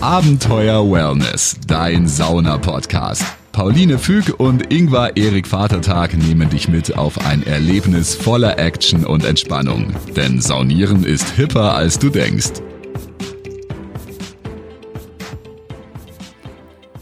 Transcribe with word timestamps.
Abenteuer 0.00 0.88
Wellness, 0.88 1.56
dein 1.66 2.06
Sauna-Podcast. 2.06 3.24
Pauline 3.50 3.98
Füg 3.98 4.38
und 4.38 4.72
Ingvar 4.72 5.16
Erik 5.16 5.48
Vatertag 5.48 6.16
nehmen 6.16 6.48
dich 6.48 6.68
mit 6.68 6.96
auf 6.96 7.26
ein 7.26 7.44
Erlebnis 7.44 8.14
voller 8.14 8.60
Action 8.60 9.04
und 9.04 9.24
Entspannung. 9.24 9.92
Denn 10.14 10.40
Saunieren 10.40 11.02
ist 11.02 11.30
hipper, 11.30 11.74
als 11.74 11.98
du 11.98 12.10
denkst. 12.10 12.62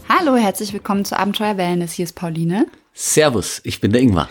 Hallo, 0.09 0.35
herzlich 0.35 0.73
willkommen 0.73 1.05
zu 1.05 1.19
Abenteuer 1.19 1.55
Wellness. 1.57 1.91
Hier 1.91 2.05
ist 2.05 2.15
Pauline. 2.15 2.65
Servus, 2.95 3.61
ich 3.63 3.79
bin 3.79 3.91
der 3.91 4.01
Ingvar. 4.01 4.27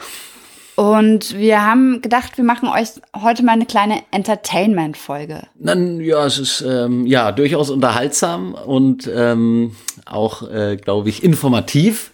Und 0.77 1.37
wir 1.39 1.65
haben 1.65 2.03
gedacht, 2.03 2.37
wir 2.37 2.45
machen 2.45 2.69
euch 2.69 2.89
heute 3.17 3.43
mal 3.43 3.53
eine 3.53 3.65
kleine 3.65 4.03
Entertainment-Folge. 4.11 5.43
Ja, 5.59 6.27
es 6.27 6.39
ist 6.39 6.61
ähm, 6.61 7.07
ja 7.07 7.33
durchaus 7.33 7.71
unterhaltsam 7.71 8.53
und 8.55 9.11
ähm, 9.13 9.75
auch, 10.05 10.49
äh, 10.51 10.77
glaube 10.77 11.09
ich, 11.09 11.25
informativ. 11.25 12.13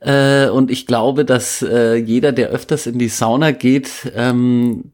Äh, 0.00 0.48
und 0.48 0.72
ich 0.72 0.86
glaube, 0.86 1.24
dass 1.24 1.62
äh, 1.62 1.94
jeder, 1.94 2.32
der 2.32 2.48
öfters 2.48 2.86
in 2.86 2.98
die 2.98 3.08
Sauna 3.08 3.52
geht, 3.52 4.12
ähm, 4.16 4.92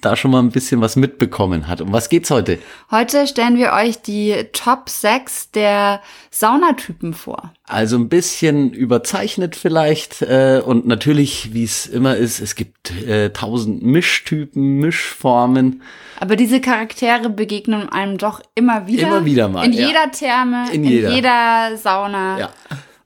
da 0.00 0.16
schon 0.16 0.30
mal 0.30 0.40
ein 0.40 0.50
bisschen 0.50 0.80
was 0.80 0.96
mitbekommen 0.96 1.66
hat. 1.68 1.80
Um 1.80 1.92
was 1.92 2.08
geht's 2.08 2.30
heute? 2.30 2.58
Heute 2.90 3.26
stellen 3.26 3.56
wir 3.56 3.72
euch 3.72 4.00
die 4.02 4.34
Top 4.52 4.88
6 4.88 5.50
der 5.52 6.00
Saunatypen 6.30 7.14
vor. 7.14 7.52
Also 7.66 7.96
ein 7.96 8.08
bisschen 8.08 8.72
überzeichnet 8.72 9.56
vielleicht 9.56 10.22
äh, 10.22 10.62
und 10.64 10.86
natürlich, 10.86 11.54
wie 11.54 11.64
es 11.64 11.86
immer 11.86 12.16
ist, 12.16 12.40
es 12.40 12.54
gibt 12.54 12.90
äh, 13.06 13.30
tausend 13.30 13.82
Mischtypen, 13.82 14.78
Mischformen. 14.78 15.82
Aber 16.20 16.36
diese 16.36 16.60
Charaktere 16.60 17.30
begegnen 17.30 17.88
einem 17.88 18.18
doch 18.18 18.40
immer 18.54 18.86
wieder. 18.86 19.08
Immer 19.08 19.24
wieder 19.24 19.48
mal. 19.48 19.64
In 19.64 19.72
ja. 19.72 19.86
jeder 19.86 20.10
Therme, 20.10 20.66
In 20.72 20.84
in 20.84 20.90
jeder. 20.90 21.10
jeder, 21.10 21.76
Sauna. 21.76 22.38
Ja. 22.38 22.50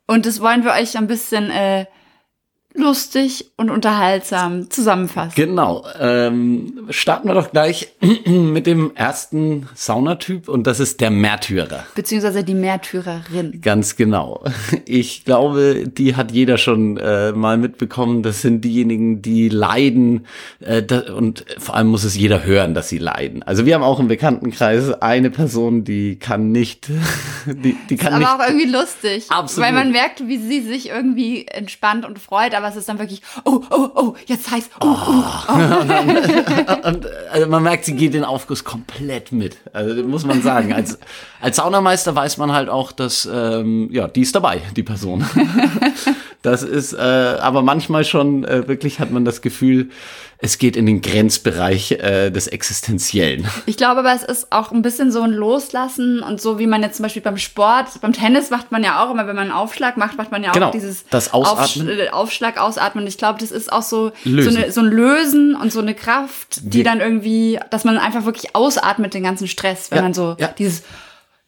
Und 0.06 0.26
das 0.26 0.40
wollen 0.40 0.64
wir 0.64 0.72
euch 0.72 0.96
ein 0.96 1.06
bisschen 1.06 1.50
äh, 1.50 1.86
lustig 2.78 3.50
und 3.56 3.70
unterhaltsam 3.70 4.70
zusammenfassen. 4.70 5.32
Genau. 5.34 5.84
Ähm, 5.98 6.86
starten 6.90 7.28
wir 7.28 7.34
doch 7.34 7.50
gleich 7.50 7.88
mit 8.26 8.66
dem 8.66 8.92
ersten 8.94 9.68
Saunatyp 9.74 10.48
und 10.48 10.66
das 10.66 10.80
ist 10.80 11.00
der 11.00 11.10
Märtyrer. 11.10 11.84
Beziehungsweise 11.94 12.44
die 12.44 12.54
Märtyrerin. 12.54 13.60
Ganz 13.60 13.96
genau. 13.96 14.44
Ich 14.90 15.24
glaube, 15.24 15.84
die 15.86 16.16
hat 16.16 16.32
jeder 16.32 16.56
schon 16.56 16.96
äh, 16.96 17.32
mal 17.32 17.58
mitbekommen. 17.58 18.22
Das 18.22 18.40
sind 18.40 18.64
diejenigen, 18.64 19.20
die 19.20 19.48
leiden 19.48 20.26
äh, 20.60 20.82
da, 20.82 21.12
und 21.14 21.44
vor 21.58 21.74
allem 21.74 21.88
muss 21.88 22.04
es 22.04 22.16
jeder 22.16 22.44
hören, 22.44 22.74
dass 22.74 22.88
sie 22.88 22.98
leiden. 22.98 23.42
Also 23.42 23.66
wir 23.66 23.74
haben 23.74 23.82
auch 23.82 24.00
im 24.00 24.08
Bekanntenkreis 24.08 24.92
eine 25.02 25.30
Person, 25.30 25.84
die 25.84 26.18
kann 26.18 26.52
nicht, 26.52 26.88
die, 27.46 27.76
die 27.90 27.96
kann 27.96 28.14
aber 28.14 28.18
nicht. 28.18 28.28
auch 28.30 28.46
irgendwie 28.46 28.70
lustig. 28.70 29.26
Absolut. 29.28 29.66
Weil 29.66 29.74
man 29.74 29.92
merkt, 29.92 30.26
wie 30.26 30.38
sie 30.38 30.60
sich 30.60 30.88
irgendwie 30.88 31.46
entspannt 31.46 32.06
und 32.06 32.18
freut, 32.18 32.54
aber 32.54 32.67
es 32.68 32.76
ist 32.76 32.88
dann 32.88 32.98
wirklich, 32.98 33.22
oh, 33.44 33.60
oh, 33.70 33.88
oh, 33.94 34.14
jetzt 34.26 34.50
heißt, 34.50 34.70
oh, 34.80 34.86
oh. 34.86 35.52
und, 36.88 37.06
also 37.30 37.46
man 37.48 37.62
merkt, 37.62 37.84
sie 37.84 37.94
geht 37.94 38.14
den 38.14 38.24
Aufguss 38.24 38.64
komplett 38.64 39.32
mit. 39.32 39.56
Also 39.72 40.02
muss 40.02 40.24
man 40.24 40.42
sagen. 40.42 40.72
Als, 40.72 40.98
als 41.40 41.56
Saunameister 41.56 42.14
weiß 42.14 42.38
man 42.38 42.52
halt 42.52 42.68
auch, 42.68 42.92
dass 42.92 43.28
ähm, 43.32 43.88
ja, 43.92 44.08
die 44.08 44.22
ist 44.22 44.34
dabei, 44.34 44.60
die 44.76 44.82
Person. 44.82 45.24
Das 46.42 46.62
ist, 46.62 46.92
äh, 46.92 46.98
aber 46.98 47.62
manchmal 47.62 48.04
schon 48.04 48.44
äh, 48.44 48.68
wirklich 48.68 49.00
hat 49.00 49.10
man 49.10 49.24
das 49.24 49.42
Gefühl, 49.42 49.90
es 50.40 50.58
geht 50.58 50.76
in 50.76 50.86
den 50.86 51.00
Grenzbereich 51.00 51.90
äh, 51.92 52.30
des 52.30 52.46
Existenziellen. 52.46 53.46
Ich 53.66 53.76
glaube 53.76 54.00
aber, 54.00 54.14
es 54.14 54.22
ist 54.22 54.52
auch 54.52 54.70
ein 54.72 54.82
bisschen 54.82 55.10
so 55.12 55.20
ein 55.22 55.32
Loslassen 55.32 56.20
und 56.22 56.40
so, 56.40 56.58
wie 56.58 56.66
man 56.66 56.82
jetzt 56.82 56.96
zum 56.96 57.02
Beispiel 57.02 57.22
beim 57.22 57.36
Sport, 57.38 58.00
beim 58.00 58.12
Tennis 58.12 58.50
macht 58.50 58.70
man 58.72 58.82
ja 58.84 59.04
auch 59.04 59.10
immer, 59.10 59.26
wenn 59.26 59.34
man 59.36 59.46
einen 59.46 59.52
Aufschlag 59.52 59.96
macht, 59.96 60.16
macht 60.16 60.30
man 60.30 60.42
ja 60.42 60.50
auch 60.50 60.54
Genau, 60.54 60.70
dieses 60.70 61.04
das 61.10 61.32
Ausatmen. 61.34 61.88
Aufsch- 61.88 61.98
äh, 61.98 62.10
Aufschlag, 62.10 62.58
Ausatmen. 62.58 63.06
Ich 63.06 63.18
glaube, 63.18 63.38
das 63.40 63.50
ist 63.50 63.72
auch 63.72 63.82
so, 63.82 64.12
so, 64.24 64.30
eine, 64.50 64.70
so 64.72 64.80
ein 64.80 64.86
Lösen 64.86 65.54
und 65.56 65.72
so 65.72 65.80
eine 65.80 65.94
Kraft, 65.94 66.60
die 66.62 66.78
Wir- 66.78 66.84
dann 66.84 67.00
irgendwie, 67.00 67.58
dass 67.70 67.84
man 67.84 67.98
einfach 67.98 68.24
wirklich 68.24 68.54
ausatmet 68.54 69.14
den 69.14 69.24
ganzen 69.24 69.48
Stress, 69.48 69.90
wenn 69.90 69.96
Ja, 69.98 70.02
man 70.02 70.14
so 70.14 70.36
ja. 70.38 70.48
dieses, 70.58 70.82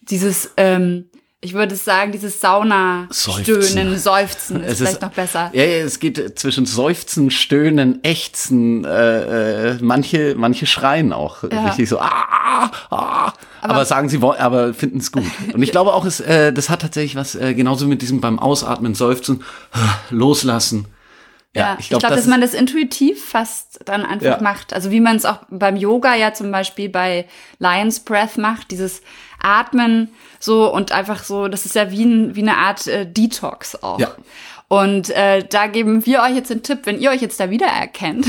dieses, 0.02 0.50
ähm, 0.56 1.08
ich 1.42 1.54
würde 1.54 1.74
sagen, 1.74 2.12
dieses 2.12 2.38
Sauna-Stöhnen, 2.40 3.98
Seufzen. 3.98 3.98
Seufzen 3.98 4.62
ist 4.62 4.72
Es 4.72 4.78
vielleicht 4.78 5.00
noch 5.02 5.12
besser. 5.12 5.50
Ja, 5.54 5.64
ja, 5.64 5.84
es 5.84 5.98
geht 5.98 6.38
zwischen 6.38 6.66
Seufzen, 6.66 7.30
Stöhnen, 7.30 8.04
Ächzen. 8.04 8.84
Äh, 8.84 9.70
äh, 9.70 9.78
manche, 9.80 10.34
manche 10.36 10.66
schreien 10.66 11.14
auch 11.14 11.42
Ja. 11.50 11.64
richtig 11.68 11.88
so. 11.88 11.98
Ah, 11.98 12.70
ah, 12.90 13.32
aber, 13.62 13.86
sagen 13.86 14.10
sie 14.10 14.20
aber 14.20 14.74
finden 14.74 14.98
es 14.98 15.12
gut. 15.12 15.24
Und 15.54 15.62
ich 15.62 15.70
glaube 15.70 15.94
auch, 15.94 16.04
es, 16.04 16.20
äh, 16.20 16.52
das 16.52 16.68
hat 16.68 16.82
tatsächlich 16.82 17.16
was 17.16 17.34
äh, 17.34 17.54
genauso 17.54 17.86
mit 17.86 18.02
diesem 18.02 18.20
beim 18.20 18.38
Ausatmen, 18.38 18.94
Seufzen, 18.94 19.42
loslassen. 20.10 20.86
Ja, 21.54 21.76
ich 21.80 21.88
glaube, 21.88 22.06
dass 22.06 22.20
ist- 22.20 22.26
man 22.28 22.40
das 22.40 22.54
intuitiv 22.54 23.24
fast 23.24 23.80
dann 23.84 24.06
einfach 24.06 24.24
Ja. 24.38 24.40
macht. 24.40 24.72
Also 24.72 24.90
wie 24.92 25.00
man 25.00 25.16
es 25.16 25.24
auch 25.24 25.38
beim 25.50 25.76
Yoga 25.76 26.14
ja 26.14 26.32
zum 26.32 26.52
Beispiel 26.52 26.88
bei 26.88 27.26
Lion's 27.58 28.00
Breath 28.00 28.38
macht, 28.38 28.70
dieses 28.70 29.02
Atmen 29.42 30.10
so 30.38 30.72
und 30.72 30.92
einfach 30.92 31.24
so, 31.24 31.48
das 31.48 31.66
ist 31.66 31.74
ja 31.74 31.90
wie, 31.90 32.04
ein, 32.04 32.36
wie 32.36 32.42
eine 32.42 32.56
Art 32.56 32.86
äh, 32.86 33.04
Detox 33.04 33.82
auch. 33.82 33.98
Ja. 33.98 34.14
Und 34.68 35.10
äh, 35.10 35.42
da 35.44 35.66
geben 35.66 36.06
wir 36.06 36.22
euch 36.22 36.36
jetzt 36.36 36.50
den 36.50 36.62
Tipp, 36.62 36.80
wenn 36.84 37.00
ihr 37.00 37.10
euch 37.10 37.20
jetzt 37.20 37.40
da 37.40 37.50
wiedererkennt, 37.50 38.24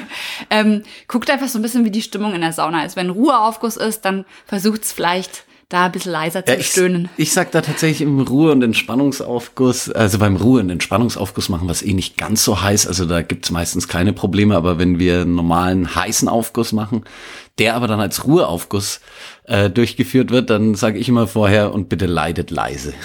ähm, 0.50 0.82
guckt 1.08 1.28
einfach 1.30 1.48
so 1.48 1.58
ein 1.58 1.62
bisschen, 1.62 1.84
wie 1.84 1.90
die 1.90 2.00
Stimmung 2.00 2.34
in 2.34 2.40
der 2.40 2.52
Sauna 2.54 2.84
ist. 2.86 2.96
Wenn 2.96 3.10
Ruheaufguss 3.10 3.76
ist, 3.76 4.04
dann 4.06 4.24
versucht's 4.46 4.92
vielleicht 4.92 5.44
da 5.72 5.86
ein 5.86 5.92
bisschen 5.92 6.12
leiser 6.12 6.44
zu 6.44 6.52
Ja, 6.52 6.58
ich, 6.58 6.66
stöhnen. 6.68 7.08
ich 7.16 7.32
sag 7.32 7.50
da 7.52 7.60
tatsächlich 7.60 8.02
im 8.02 8.20
Ruhe- 8.20 8.52
und 8.52 8.62
Entspannungsaufguss, 8.62 9.90
also 9.90 10.18
beim 10.18 10.36
Ruhe- 10.36 10.60
und 10.60 10.70
Entspannungsaufguss 10.70 11.48
machen 11.48 11.66
wir 11.68 11.72
es 11.72 11.82
eh 11.82 11.94
nicht 11.94 12.16
ganz 12.16 12.44
so 12.44 12.60
heiß, 12.62 12.86
also 12.86 13.04
da 13.04 13.22
gibt's 13.22 13.50
meistens 13.50 13.88
keine 13.88 14.12
Probleme, 14.12 14.56
aber 14.56 14.78
wenn 14.78 14.98
wir 14.98 15.22
einen 15.22 15.34
normalen 15.34 15.94
heißen 15.94 16.28
Aufguss 16.28 16.72
machen, 16.72 17.04
der 17.58 17.74
aber 17.74 17.86
dann 17.86 18.00
als 18.00 18.24
Ruheaufguss 18.24 19.00
äh, 19.44 19.70
durchgeführt 19.70 20.30
wird, 20.30 20.50
dann 20.50 20.76
sage 20.76 20.98
ich 20.98 21.08
immer 21.08 21.26
vorher 21.26 21.74
und 21.74 21.88
bitte 21.88 22.06
leidet 22.06 22.50
leise. 22.50 22.94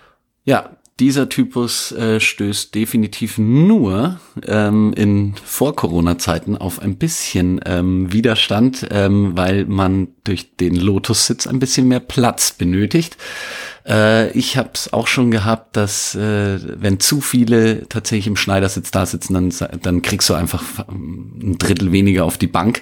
Ja, 0.43 0.76
dieser 0.99 1.29
Typus 1.29 1.91
äh, 1.91 2.19
stößt 2.19 2.73
definitiv 2.73 3.37
nur 3.37 4.19
ähm, 4.45 4.93
in 4.93 5.35
Vor-Corona-Zeiten 5.43 6.57
auf 6.57 6.81
ein 6.81 6.97
bisschen 6.97 7.59
ähm, 7.65 8.11
Widerstand, 8.11 8.87
ähm, 8.89 9.37
weil 9.37 9.65
man 9.65 10.07
durch 10.23 10.55
den 10.55 10.75
Lotussitz 10.75 11.45
ein 11.45 11.59
bisschen 11.59 11.87
mehr 11.87 11.99
Platz 11.99 12.51
benötigt. 12.51 13.15
Äh, 13.87 14.31
ich 14.31 14.57
habe 14.57 14.71
es 14.73 14.91
auch 14.91 15.05
schon 15.05 15.29
gehabt, 15.29 15.77
dass 15.77 16.15
äh, 16.15 16.59
wenn 16.81 16.99
zu 16.99 17.21
viele 17.21 17.87
tatsächlich 17.87 18.27
im 18.27 18.35
Schneidersitz 18.35 18.89
da 18.89 19.05
sitzen, 19.05 19.33
dann, 19.33 19.79
dann 19.81 20.01
kriegst 20.01 20.29
du 20.29 20.33
einfach 20.33 20.63
ein 20.89 21.57
Drittel 21.59 21.91
weniger 21.91 22.25
auf 22.25 22.39
die 22.39 22.47
Bank 22.47 22.81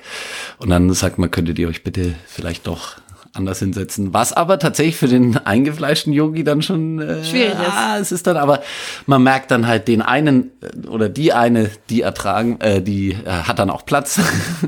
und 0.57 0.69
dann 0.69 0.93
sagt 0.93 1.17
man, 1.17 1.31
könntet 1.31 1.59
ihr 1.59 1.67
euch 1.67 1.83
bitte 1.83 2.15
vielleicht 2.27 2.65
doch 2.67 2.95
anders 3.35 3.59
hinsetzen. 3.59 4.13
Was 4.13 4.33
aber 4.33 4.59
tatsächlich 4.59 4.95
für 4.95 5.07
den 5.07 5.37
eingefleischten 5.37 6.13
Yogi 6.13 6.43
dann 6.43 6.61
schon 6.61 6.99
äh, 6.99 7.23
schwierig 7.23 7.53
ist. 7.53 7.71
Ah, 7.71 7.97
es 7.99 8.11
ist 8.11 8.27
dann 8.27 8.37
aber, 8.37 8.61
man 9.05 9.23
merkt 9.23 9.51
dann 9.51 9.67
halt 9.67 9.87
den 9.87 10.01
einen 10.01 10.51
äh, 10.61 10.87
oder 10.87 11.09
die 11.09 11.33
eine, 11.33 11.69
die 11.89 12.01
ertragen, 12.01 12.59
äh, 12.61 12.81
die 12.81 13.11
äh, 13.11 13.29
hat 13.29 13.59
dann 13.59 13.69
auch 13.69 13.85
Platz 13.85 14.19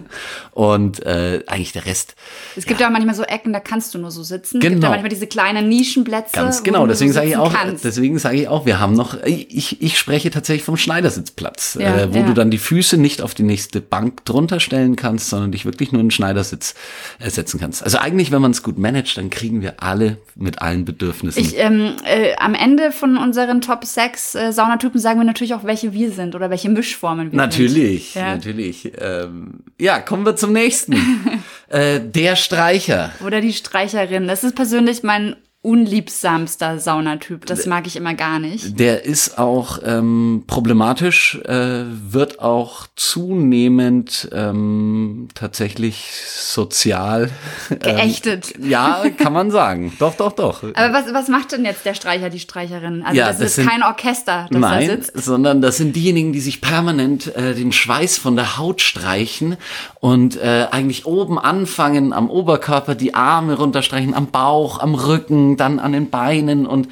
und 0.51 1.05
äh, 1.05 1.43
eigentlich 1.47 1.71
der 1.71 1.85
Rest. 1.85 2.15
Es 2.55 2.65
gibt 2.65 2.79
ja 2.79 2.87
auch 2.87 2.91
manchmal 2.91 3.15
so 3.15 3.23
Ecken, 3.23 3.53
da 3.53 3.59
kannst 3.59 3.93
du 3.93 3.99
nur 3.99 4.11
so 4.11 4.23
sitzen. 4.23 4.59
Genau. 4.59 4.67
Es 4.67 4.73
gibt 4.73 4.83
ja 4.83 4.89
manchmal 4.89 5.09
diese 5.09 5.27
kleinen 5.27 5.69
Nischenplätze. 5.69 6.33
Ganz 6.33 6.63
genau, 6.63 6.87
deswegen 6.87 7.11
so 7.11 7.19
sage 7.19 7.29
ich 7.29 7.37
auch, 7.37 7.53
kannst. 7.53 7.85
deswegen 7.85 8.19
sage 8.19 8.37
ich 8.41 8.47
auch, 8.47 8.65
wir 8.65 8.79
haben 8.79 8.93
noch, 8.93 9.23
ich, 9.23 9.81
ich 9.81 9.97
spreche 9.97 10.29
tatsächlich 10.29 10.63
vom 10.63 10.77
Schneidersitzplatz, 10.77 11.77
ja, 11.79 11.97
äh, 11.97 12.13
wo 12.13 12.19
ja. 12.19 12.25
du 12.25 12.33
dann 12.33 12.51
die 12.51 12.57
Füße 12.57 12.97
nicht 12.97 13.21
auf 13.21 13.33
die 13.33 13.43
nächste 13.43 13.81
Bank 13.81 14.25
drunter 14.25 14.59
stellen 14.59 14.95
kannst, 14.95 15.29
sondern 15.29 15.51
dich 15.51 15.65
wirklich 15.65 15.91
nur 15.91 16.01
in 16.01 16.07
den 16.07 16.11
Schneidersitz 16.11 16.75
ersetzen 17.19 17.59
kannst. 17.59 17.83
Also 17.83 17.97
eigentlich, 17.99 18.31
wenn 18.31 18.41
man 18.41 18.51
es 18.57 18.63
gut 18.63 18.77
managt, 18.77 19.17
dann 19.17 19.29
kriegen 19.29 19.61
wir 19.61 19.81
alle 19.81 20.17
mit 20.35 20.61
allen 20.61 20.85
Bedürfnissen. 20.85 21.41
Ich, 21.41 21.57
ähm, 21.57 21.95
äh, 22.05 22.35
am 22.37 22.53
Ende 22.53 22.91
von 22.91 23.17
unseren 23.17 23.61
Top 23.61 23.85
6 23.85 24.35
äh, 24.35 24.51
Saunatypen 24.51 24.99
sagen 24.99 25.19
wir 25.19 25.25
natürlich 25.25 25.53
auch, 25.53 25.63
welche 25.63 25.93
wir 25.93 26.11
sind 26.11 26.35
oder 26.35 26.49
welche 26.49 26.69
Mischformen 26.69 27.31
wir 27.31 27.37
natürlich, 27.37 28.11
sind. 28.11 28.23
Natürlich, 28.23 28.83
natürlich. 28.83 28.93
Ähm, 28.99 29.59
ja, 29.79 29.99
kommen 29.99 30.25
wir 30.25 30.35
zum 30.35 30.53
nächsten. 30.53 30.93
äh, 31.69 31.99
der 31.99 32.35
Streicher. 32.35 33.11
Oder 33.25 33.41
die 33.41 33.53
Streicherin. 33.53 34.27
Das 34.27 34.43
ist 34.43 34.55
persönlich 34.55 35.03
mein 35.03 35.35
unliebsamster 35.67 36.79
Saunatyp. 36.79 37.45
Das 37.45 37.65
mag 37.65 37.87
ich 37.87 37.97
immer 37.97 38.13
gar 38.13 38.39
nicht. 38.39 38.79
Der 38.79 39.03
ist 39.03 39.37
auch 39.37 39.79
ähm, 39.83 40.45
problematisch, 40.47 41.39
äh, 41.43 41.83
wird 42.09 42.39
auch 42.39 42.87
zunehmend 42.95 44.29
ähm, 44.31 45.27
tatsächlich 45.35 46.09
sozial 46.23 47.29
ähm, 47.69 47.79
geächtet. 47.79 48.53
Ähm, 48.55 48.69
ja, 48.69 49.03
kann 49.17 49.33
man 49.33 49.51
sagen. 49.51 49.91
doch, 49.99 50.15
doch, 50.15 50.31
doch. 50.31 50.63
Aber 50.63 50.93
was, 50.93 51.13
was 51.13 51.27
macht 51.27 51.51
denn 51.51 51.65
jetzt 51.65 51.85
der 51.85 51.95
Streicher, 51.95 52.29
die 52.29 52.39
Streicherin? 52.39 53.03
Also 53.03 53.17
ja, 53.17 53.27
das, 53.27 53.39
das 53.39 53.47
ist 53.47 53.55
sind, 53.55 53.69
kein 53.69 53.83
Orchester, 53.83 54.47
das 54.49 54.61
nein, 54.61 54.87
da 54.87 54.95
sitzt. 54.95 55.25
sondern 55.25 55.61
das 55.61 55.75
sind 55.75 55.97
diejenigen, 55.97 56.31
die 56.31 56.39
sich 56.39 56.61
permanent 56.61 57.35
äh, 57.35 57.53
den 57.53 57.73
Schweiß 57.73 58.17
von 58.17 58.37
der 58.37 58.57
Haut 58.57 58.79
streichen 58.79 59.57
und 59.99 60.37
äh, 60.37 60.67
eigentlich 60.71 61.05
oben 61.05 61.37
anfangen, 61.37 62.13
am 62.13 62.29
Oberkörper 62.29 62.95
die 62.95 63.13
Arme 63.13 63.55
runterstreichen, 63.55 64.13
am 64.13 64.27
Bauch, 64.27 64.79
am 64.79 64.95
Rücken, 64.95 65.56
dann 65.57 65.79
an 65.79 65.91
den 65.91 66.09
Beinen 66.09 66.65
und 66.65 66.87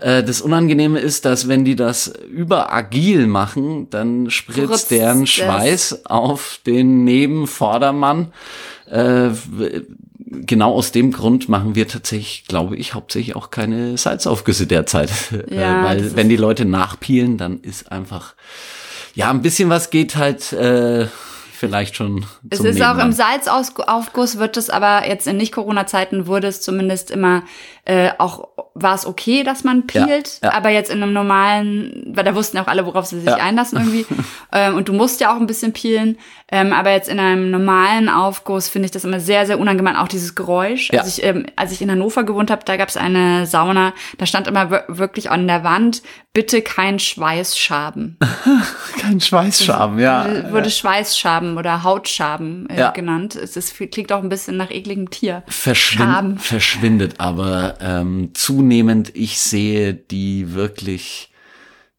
äh, 0.00 0.22
das 0.22 0.40
Unangenehme 0.40 0.98
ist, 1.00 1.24
dass 1.24 1.48
wenn 1.48 1.64
die 1.64 1.76
das 1.76 2.12
überagil 2.30 3.26
machen, 3.26 3.88
dann 3.90 4.30
spritzt 4.30 4.70
Rutz 4.70 4.88
deren 4.88 5.26
Schweiß 5.26 5.90
das. 5.90 6.06
auf 6.06 6.60
den 6.66 7.04
Nebenvordermann. 7.04 8.32
Äh, 8.90 9.30
genau 10.46 10.74
aus 10.74 10.92
dem 10.92 11.12
Grund 11.12 11.48
machen 11.48 11.74
wir 11.74 11.88
tatsächlich, 11.88 12.44
glaube 12.46 12.76
ich, 12.76 12.94
hauptsächlich 12.94 13.36
auch 13.36 13.50
keine 13.50 13.96
Salzaufgüsse 13.96 14.66
derzeit. 14.66 15.10
Äh, 15.50 15.56
ja, 15.56 15.80
äh, 15.80 15.84
weil 15.84 16.16
wenn 16.16 16.28
die 16.28 16.36
Leute 16.36 16.64
nachpielen, 16.64 17.38
dann 17.38 17.60
ist 17.60 17.90
einfach, 17.90 18.34
ja, 19.14 19.30
ein 19.30 19.42
bisschen 19.42 19.68
was 19.68 19.90
geht 19.90 20.16
halt 20.16 20.52
äh, 20.52 21.06
vielleicht 21.52 21.96
schon. 21.96 22.24
Es 22.50 22.60
ist 22.60 22.74
Nebenmann. 22.74 23.00
auch 23.00 23.04
im 23.04 23.12
Salzaufguss 23.12 24.38
wird 24.38 24.56
es 24.56 24.70
aber 24.70 25.08
jetzt 25.08 25.26
in 25.26 25.36
Nicht-Corona-Zeiten 25.36 26.26
wurde 26.26 26.46
es 26.46 26.60
zumindest 26.60 27.10
immer 27.10 27.42
äh, 27.86 28.10
auch 28.18 28.48
war 28.74 28.94
es 28.94 29.06
okay, 29.06 29.44
dass 29.44 29.62
man 29.62 29.86
peelt, 29.86 30.40
ja, 30.42 30.50
ja. 30.50 30.56
aber 30.56 30.70
jetzt 30.70 30.90
in 30.90 31.02
einem 31.02 31.12
normalen, 31.12 32.12
weil 32.14 32.24
da 32.24 32.34
wussten 32.34 32.58
auch 32.58 32.66
alle, 32.66 32.86
worauf 32.86 33.06
sie 33.06 33.20
sich 33.20 33.28
ja. 33.28 33.36
einlassen 33.36 33.78
irgendwie. 33.78 34.06
ähm, 34.52 34.74
und 34.74 34.88
du 34.88 34.92
musst 34.92 35.20
ja 35.20 35.32
auch 35.32 35.38
ein 35.38 35.46
bisschen 35.46 35.72
peelen. 35.72 36.18
Ähm, 36.50 36.72
aber 36.72 36.90
jetzt 36.90 37.08
in 37.08 37.20
einem 37.20 37.50
normalen 37.50 38.08
Aufguss 38.08 38.68
finde 38.68 38.86
ich 38.86 38.92
das 38.92 39.04
immer 39.04 39.20
sehr, 39.20 39.46
sehr 39.46 39.58
unangenehm, 39.58 39.96
auch 39.96 40.08
dieses 40.08 40.34
Geräusch. 40.34 40.90
Ja. 40.92 41.00
Als, 41.00 41.18
ich, 41.18 41.24
ähm, 41.24 41.46
als 41.56 41.72
ich 41.72 41.82
in 41.82 41.90
Hannover 41.90 42.24
gewohnt 42.24 42.50
habe, 42.50 42.62
da 42.64 42.76
gab 42.76 42.88
es 42.88 42.96
eine 42.96 43.46
Sauna, 43.46 43.92
da 44.18 44.26
stand 44.26 44.48
immer 44.48 44.70
wirklich 44.88 45.30
an 45.30 45.46
der 45.46 45.62
Wand, 45.62 46.02
bitte 46.32 46.62
kein 46.62 46.98
Schweißschaben. 46.98 48.18
kein 49.00 49.20
Schweißschaben, 49.20 49.98
ja. 50.00 50.50
Wurde 50.50 50.70
Schweißschaben 50.70 51.56
oder 51.56 51.84
Hautschaben 51.84 52.68
äh, 52.68 52.90
genannt. 52.92 53.36
Es 53.36 53.56
ist, 53.56 53.76
klingt 53.92 54.12
auch 54.12 54.22
ein 54.22 54.28
bisschen 54.28 54.56
nach 54.56 54.70
ekligem 54.70 55.10
Tier. 55.10 55.44
Verschwind, 55.46 56.42
verschwindet 56.42 57.20
aber 57.20 57.73
ähm, 57.80 58.30
zunehmend. 58.34 59.14
Ich 59.14 59.40
sehe 59.40 59.94
die 59.94 60.54
wirklich 60.54 61.30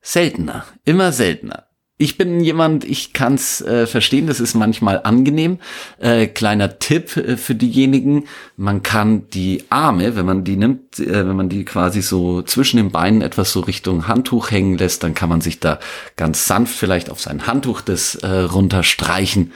seltener, 0.01 0.65
immer 0.85 1.11
seltener. 1.11 1.65
Ich 1.97 2.17
bin 2.17 2.41
jemand, 2.41 2.83
ich 2.83 3.13
kann 3.13 3.35
es 3.35 3.61
äh, 3.61 3.87
verstehen, 3.87 4.27
das 4.27 4.41
ist 4.41 4.53
manchmal 4.53 4.99
angenehm. 5.03 5.59
Äh, 5.97 6.27
kleiner 6.27 6.77
Tipp 6.77 7.15
äh, 7.15 7.37
für 7.37 7.55
diejenigen, 7.55 8.25
man 8.57 8.83
kann 8.83 9.29
die 9.29 9.63
Arme, 9.69 10.17
wenn 10.17 10.25
man 10.25 10.43
die 10.43 10.57
nimmt, 10.57 10.99
äh, 10.99 11.25
wenn 11.25 11.37
man 11.37 11.47
die 11.47 11.63
quasi 11.63 12.01
so 12.01 12.41
zwischen 12.41 12.75
den 12.75 12.91
Beinen 12.91 13.21
etwas 13.21 13.53
so 13.53 13.61
Richtung 13.61 14.09
Handtuch 14.09 14.51
hängen 14.51 14.77
lässt, 14.77 15.03
dann 15.03 15.13
kann 15.13 15.29
man 15.29 15.39
sich 15.39 15.61
da 15.61 15.79
ganz 16.17 16.45
sanft 16.45 16.75
vielleicht 16.75 17.09
auf 17.09 17.21
sein 17.21 17.47
Handtuch 17.47 17.79
das 17.79 18.15
äh, 18.15 18.27
runterstreichen 18.27 19.53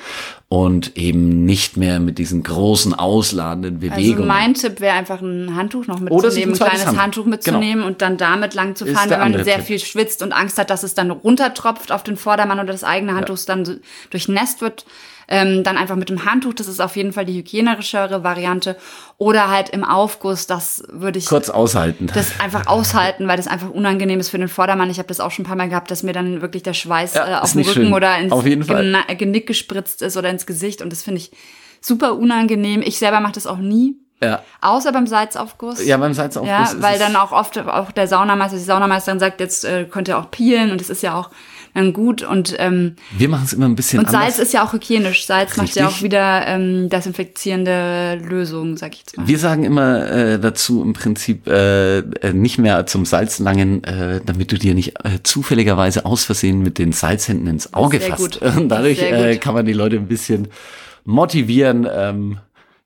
und 0.51 0.97
eben 0.97 1.45
nicht 1.45 1.77
mehr 1.77 1.99
mit 1.99 2.17
diesen 2.17 2.41
großen 2.41 2.95
ausladenden 2.95 3.79
Bewegungen. 3.79 4.31
Also 4.31 4.41
mein 4.41 4.53
Tipp 4.55 4.79
wäre 4.79 4.95
einfach 4.95 5.21
ein 5.21 5.55
Handtuch 5.55 5.85
noch 5.85 5.99
mitzunehmen, 5.99 6.55
ein 6.55 6.57
kleines 6.57 6.87
Hand. 6.87 6.99
Handtuch 6.99 7.25
mitzunehmen 7.25 7.75
genau. 7.75 7.87
und 7.87 8.01
dann 8.01 8.17
damit 8.17 8.55
lang 8.55 8.75
zu 8.75 8.87
fahren, 8.87 9.11
wenn 9.11 9.19
man 9.19 9.43
sehr 9.43 9.57
Tipp. 9.57 9.65
viel 9.65 9.79
schwitzt 9.79 10.23
und 10.23 10.31
Angst 10.31 10.57
hat, 10.57 10.71
dass 10.71 10.81
es 10.81 10.95
dann 10.95 11.11
runtertropft 11.11 11.91
auf 11.91 12.01
den 12.01 12.17
Vordermann 12.17 12.59
oder 12.59 12.71
das 12.71 12.83
eigene 12.83 13.13
Handtuch 13.13 13.37
ja. 13.37 13.55
dann 13.55 13.79
durchnässt 14.09 14.61
wird 14.61 14.85
ähm, 15.29 15.63
dann 15.63 15.77
einfach 15.77 15.95
mit 15.95 16.09
dem 16.09 16.25
Handtuch, 16.25 16.53
das 16.53 16.67
ist 16.67 16.81
auf 16.81 16.95
jeden 16.95 17.13
Fall 17.13 17.25
die 17.25 17.37
hygienischere 17.37 18.23
Variante. 18.23 18.75
Oder 19.17 19.49
halt 19.49 19.69
im 19.69 19.83
Aufguss, 19.83 20.47
das 20.47 20.83
würde 20.89 21.19
ich. 21.19 21.27
Kurz 21.27 21.49
aushalten. 21.49 22.09
Das 22.13 22.39
einfach 22.39 22.67
aushalten, 22.67 23.27
weil 23.27 23.37
das 23.37 23.47
einfach 23.47 23.69
unangenehm 23.69 24.19
ist 24.19 24.29
für 24.29 24.39
den 24.39 24.47
Vordermann. 24.47 24.89
Ich 24.89 24.97
habe 24.97 25.07
das 25.07 25.19
auch 25.19 25.31
schon 25.31 25.43
ein 25.43 25.47
paar 25.47 25.55
Mal 25.55 25.69
gehabt, 25.69 25.91
dass 25.91 26.03
mir 26.03 26.13
dann 26.13 26.41
wirklich 26.41 26.63
der 26.63 26.73
Schweiß 26.73 27.13
ja, 27.13 27.37
äh, 27.37 27.41
auf 27.41 27.51
dem 27.51 27.61
Rücken 27.61 27.73
schön. 27.73 27.93
oder 27.93 28.17
ins 28.17 28.33
Genick 29.17 29.45
gespritzt 29.45 30.01
ist 30.01 30.17
oder 30.17 30.29
ins 30.29 30.45
Gesicht. 30.45 30.81
Und 30.81 30.91
das 30.91 31.03
finde 31.03 31.19
ich 31.19 31.31
super 31.79 32.15
unangenehm. 32.15 32.81
Ich 32.81 32.97
selber 32.97 33.19
mache 33.19 33.33
das 33.33 33.45
auch 33.45 33.57
nie. 33.57 33.95
Ja. 34.21 34.41
Außer 34.61 34.91
beim 34.91 35.07
Salzaufguss. 35.07 35.85
Ja, 35.85 35.97
beim 35.97 36.13
Salzaufguss. 36.13 36.49
Ja, 36.49 36.81
weil 36.81 36.99
dann 36.99 37.15
auch 37.15 37.31
oft 37.31 37.57
auch 37.57 37.91
der 37.91 38.07
Saunameister, 38.07 38.57
die 38.57 38.63
Saunameisterin 38.63 39.19
sagt, 39.19 39.39
jetzt 39.39 39.63
äh, 39.63 39.85
könnt 39.85 40.07
ihr 40.07 40.17
auch 40.17 40.29
peelen 40.29 40.71
und 40.71 40.81
es 40.81 40.89
ist 40.89 41.03
ja 41.03 41.15
auch 41.15 41.29
dann 41.73 41.93
gut. 41.93 42.21
Und 42.21 42.55
ähm, 42.59 42.95
wir 43.17 43.29
machen 43.29 43.45
es 43.45 43.53
immer 43.53 43.67
ein 43.67 43.75
bisschen. 43.75 43.99
Und 43.99 44.09
Salz 44.09 44.39
ist 44.39 44.53
ja 44.53 44.63
auch 44.63 44.73
hygienisch. 44.73 45.25
Salz 45.25 45.51
Richtig. 45.51 45.57
macht 45.57 45.75
ja 45.75 45.87
auch 45.87 46.01
wieder 46.01 46.47
ähm, 46.47 46.89
desinfizierende 46.89 48.19
Lösungen, 48.23 48.77
sag 48.77 48.93
ich 48.93 48.99
jetzt 48.99 49.17
mal. 49.17 49.27
Wir 49.27 49.39
sagen 49.39 49.63
immer 49.63 50.09
äh, 50.09 50.39
dazu 50.39 50.81
im 50.81 50.93
Prinzip 50.93 51.47
äh, 51.47 51.99
äh, 51.99 52.33
nicht 52.33 52.57
mehr 52.57 52.85
zum 52.85 53.05
Salz 53.05 53.39
langen, 53.39 53.83
äh, 53.83 54.21
damit 54.25 54.51
du 54.51 54.57
dir 54.57 54.73
nicht 54.73 54.93
äh, 55.03 55.19
zufälligerweise 55.23 56.05
aus 56.05 56.23
Versehen 56.23 56.61
mit 56.61 56.77
den 56.77 56.91
Salzhänden 56.91 57.47
ins 57.47 57.73
Auge 57.73 57.99
fasst. 57.99 58.39
Gut. 58.39 58.41
Und 58.57 58.69
dadurch 58.69 59.01
äh, 59.01 59.37
kann 59.37 59.53
man 59.53 59.65
die 59.65 59.73
Leute 59.73 59.95
ein 59.95 60.07
bisschen 60.07 60.47
motivieren, 61.05 61.87
ähm, 61.91 62.37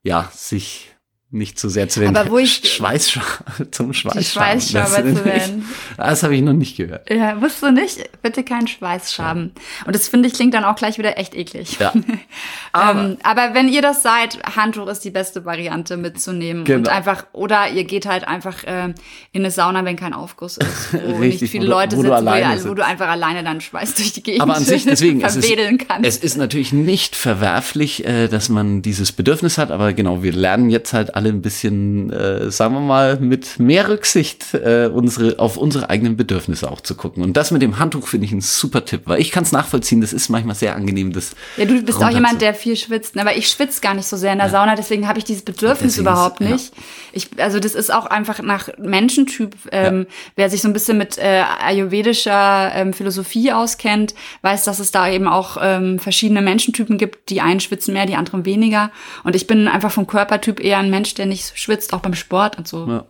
ja, 0.02 0.30
sich 0.34 0.93
nicht 1.34 1.58
zu 1.58 1.68
sehr 1.68 1.88
zu 1.88 2.00
den 2.00 2.16
Aber 2.16 2.30
wo 2.30 2.38
ich 2.38 2.54
Schweiß 2.64 3.18
zum 3.70 3.92
Schweißschaben. 3.92 4.60
Schweißschaber 4.60 5.14
zu 5.14 5.24
werden. 5.24 5.68
Das 5.96 6.22
habe 6.22 6.36
ich 6.36 6.42
noch 6.42 6.52
nicht 6.52 6.76
gehört. 6.76 7.10
Ja, 7.10 7.40
wusstest 7.40 7.62
du 7.64 7.72
nicht? 7.72 8.22
Bitte 8.22 8.44
kein 8.44 8.68
Schweißschaben. 8.68 9.52
Und 9.84 9.94
das 9.94 10.08
finde 10.08 10.28
ich 10.28 10.34
klingt 10.34 10.54
dann 10.54 10.64
auch 10.64 10.76
gleich 10.76 10.98
wieder 10.98 11.18
echt 11.18 11.34
eklig. 11.34 11.78
Ja. 11.78 11.92
Aber, 12.72 13.00
ähm, 13.00 13.16
aber 13.22 13.54
wenn 13.54 13.68
ihr 13.68 13.82
das 13.82 14.02
seid, 14.02 14.38
Handtuch 14.56 14.88
ist 14.88 15.04
die 15.04 15.10
beste 15.10 15.44
Variante 15.44 15.96
mitzunehmen 15.96 16.64
genau. 16.64 16.78
und 16.78 16.88
einfach 16.88 17.26
oder 17.32 17.70
ihr 17.70 17.84
geht 17.84 18.06
halt 18.06 18.26
einfach 18.26 18.64
äh, 18.64 18.86
in 18.86 19.42
eine 19.42 19.52
Sauna, 19.52 19.84
wenn 19.84 19.94
kein 19.96 20.12
Aufguss 20.12 20.56
ist, 20.56 20.92
wo 20.92 21.18
Richtig, 21.18 21.42
nicht 21.42 21.50
viele 21.52 21.66
wo 21.66 21.70
Leute 21.70 21.96
wo 21.96 22.02
sitzen, 22.02 22.26
wo, 22.26 22.34
ihr, 22.34 22.64
wo, 22.64 22.74
du 22.74 22.84
einfach 22.84 23.08
alleine 23.08 23.44
dann 23.44 23.60
Schweiß 23.60 23.94
durch 23.94 24.12
die 24.12 24.22
Gegend 24.24 24.42
aber 24.42 24.56
an 24.56 24.64
sich 24.64 24.84
deswegen 24.84 25.20
verwedeln 25.20 25.78
es 25.80 25.86
kannst. 25.86 26.08
Es 26.08 26.16
ist 26.16 26.36
natürlich 26.36 26.72
nicht 26.72 27.14
verwerflich, 27.14 28.04
äh, 28.04 28.26
dass 28.26 28.48
man 28.48 28.82
dieses 28.82 29.12
Bedürfnis 29.12 29.56
hat, 29.56 29.70
aber 29.70 29.92
genau, 29.92 30.22
wir 30.24 30.32
lernen 30.32 30.68
jetzt 30.68 30.92
halt 30.92 31.14
alle 31.14 31.23
alle 31.24 31.32
ein 31.32 31.42
bisschen, 31.42 32.10
äh, 32.12 32.50
sagen 32.50 32.74
wir 32.74 32.80
mal, 32.80 33.16
mit 33.18 33.58
mehr 33.58 33.88
Rücksicht 33.88 34.54
äh, 34.54 34.90
unsere, 34.92 35.38
auf 35.38 35.56
unsere 35.56 35.88
eigenen 35.90 36.16
Bedürfnisse 36.16 36.70
auch 36.70 36.80
zu 36.80 36.94
gucken. 36.94 37.22
Und 37.22 37.36
das 37.36 37.50
mit 37.50 37.62
dem 37.62 37.78
Handtuch 37.78 38.08
finde 38.08 38.26
ich 38.26 38.32
ein 38.32 38.40
super 38.42 38.84
Tipp, 38.84 39.02
weil 39.06 39.20
ich 39.20 39.30
kann 39.30 39.44
es 39.44 39.52
nachvollziehen, 39.52 40.00
das 40.00 40.12
ist 40.12 40.28
manchmal 40.28 40.54
sehr 40.54 40.76
angenehm. 40.76 41.12
Das 41.12 41.32
Ja, 41.56 41.64
du 41.64 41.82
bist 41.82 42.02
auch 42.02 42.10
jemand, 42.10 42.42
der 42.42 42.54
viel 42.54 42.76
schwitzt, 42.76 43.16
ne? 43.16 43.22
aber 43.22 43.36
ich 43.36 43.48
schwitze 43.48 43.80
gar 43.80 43.94
nicht 43.94 44.06
so 44.06 44.16
sehr 44.16 44.32
in 44.32 44.38
der 44.38 44.50
Sauna, 44.50 44.74
deswegen 44.76 45.08
habe 45.08 45.18
ich 45.18 45.24
dieses 45.24 45.42
Bedürfnis 45.42 45.96
überhaupt 45.98 46.40
ist- 46.40 46.46
ja. 46.46 46.52
nicht. 46.52 46.72
Ich, 47.12 47.28
also 47.38 47.60
das 47.60 47.74
ist 47.74 47.92
auch 47.94 48.06
einfach 48.06 48.42
nach 48.42 48.68
Menschentyp. 48.78 49.54
Ähm, 49.72 50.06
Wer 50.36 50.50
sich 50.50 50.62
so 50.62 50.68
ein 50.68 50.72
bisschen 50.72 50.98
mit 50.98 51.16
äh, 51.16 51.44
ayurvedischer 51.64 52.72
ähm, 52.74 52.92
Philosophie 52.92 53.52
auskennt, 53.52 54.14
weiß, 54.42 54.64
dass 54.64 54.80
es 54.80 54.90
da 54.90 55.08
eben 55.08 55.28
auch 55.28 55.56
ähm, 55.62 55.98
verschiedene 56.00 56.42
Menschentypen 56.42 56.98
gibt. 56.98 57.30
Die 57.30 57.40
einen 57.40 57.60
schwitzen 57.60 57.94
mehr, 57.94 58.06
die 58.06 58.16
anderen 58.16 58.44
weniger. 58.44 58.90
Und 59.22 59.36
ich 59.36 59.46
bin 59.46 59.68
einfach 59.68 59.92
vom 59.92 60.06
Körpertyp 60.08 60.58
eher 60.60 60.78
ein 60.78 60.90
Mensch, 60.90 61.13
der 61.14 61.26
nicht 61.26 61.58
schwitzt, 61.58 61.92
auch 61.92 62.00
beim 62.00 62.14
Sport 62.14 62.58
und 62.58 62.68
so. 62.68 62.86
Ja. 62.88 63.04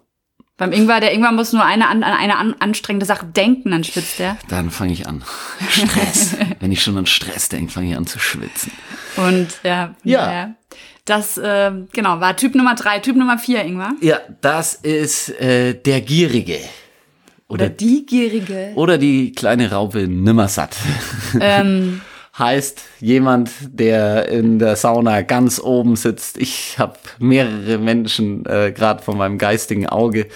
Beim 0.57 0.71
Ingwer, 0.73 1.01
der 1.01 1.13
Ingwer 1.13 1.33
muss 1.33 1.53
nur 1.53 1.65
eine, 1.65 1.89
an 1.89 2.05
eine 2.05 2.37
an, 2.37 2.55
anstrengende 2.61 3.07
Sache 3.07 3.27
denken, 3.27 3.73
dann 3.73 3.83
schwitzt 3.83 4.21
er. 4.21 4.37
Dann 4.49 4.71
fange 4.71 4.93
ich 4.93 5.09
an. 5.09 5.25
Stress. 5.69 6.37
Wenn 6.61 6.71
ich 6.71 6.81
schon 6.81 6.97
an 6.97 7.07
Stress 7.07 7.49
denke, 7.49 7.73
fange 7.73 7.91
ich 7.91 7.97
an 7.97 8.07
zu 8.07 8.21
schwitzen. 8.21 8.71
Und 9.17 9.49
ja, 9.65 9.95
Ja. 10.05 10.33
ja. 10.33 10.55
das 11.07 11.39
äh, 11.39 11.73
genau 11.93 12.21
war 12.21 12.37
Typ 12.37 12.55
Nummer 12.55 12.77
drei. 12.77 13.01
Typ 13.01 13.17
Nummer 13.17 13.37
vier, 13.37 13.65
Ingwer. 13.65 13.95
Ja, 14.01 14.21
das 14.43 14.75
ist 14.75 15.31
äh, 15.41 15.75
der 15.75 16.01
Gierige. 16.03 16.61
Oder 17.49 17.69
die 17.69 18.07
Gierige. 18.07 18.73
Oder 18.77 18.97
die 18.97 19.33
kleine 19.33 19.71
Raupe 19.73 20.07
Nimmersatt. 20.07 20.77
ähm, 21.41 22.01
heißt 22.37 22.83
jemand, 23.01 23.51
der 23.69 24.29
in 24.29 24.59
der 24.59 24.75
Sauna 24.75 25.23
ganz 25.23 25.61
oben 25.61 25.95
sitzt. 25.95 26.37
Ich 26.39 26.77
habe 26.81 26.95
mehrere 27.21 27.79
Menschen, 27.79 28.45
äh, 28.47 28.73
gerade 28.73 29.03
von 29.05 29.17
meinem 29.17 29.39
geistigen 29.39 29.87
Auge, 29.87 30.27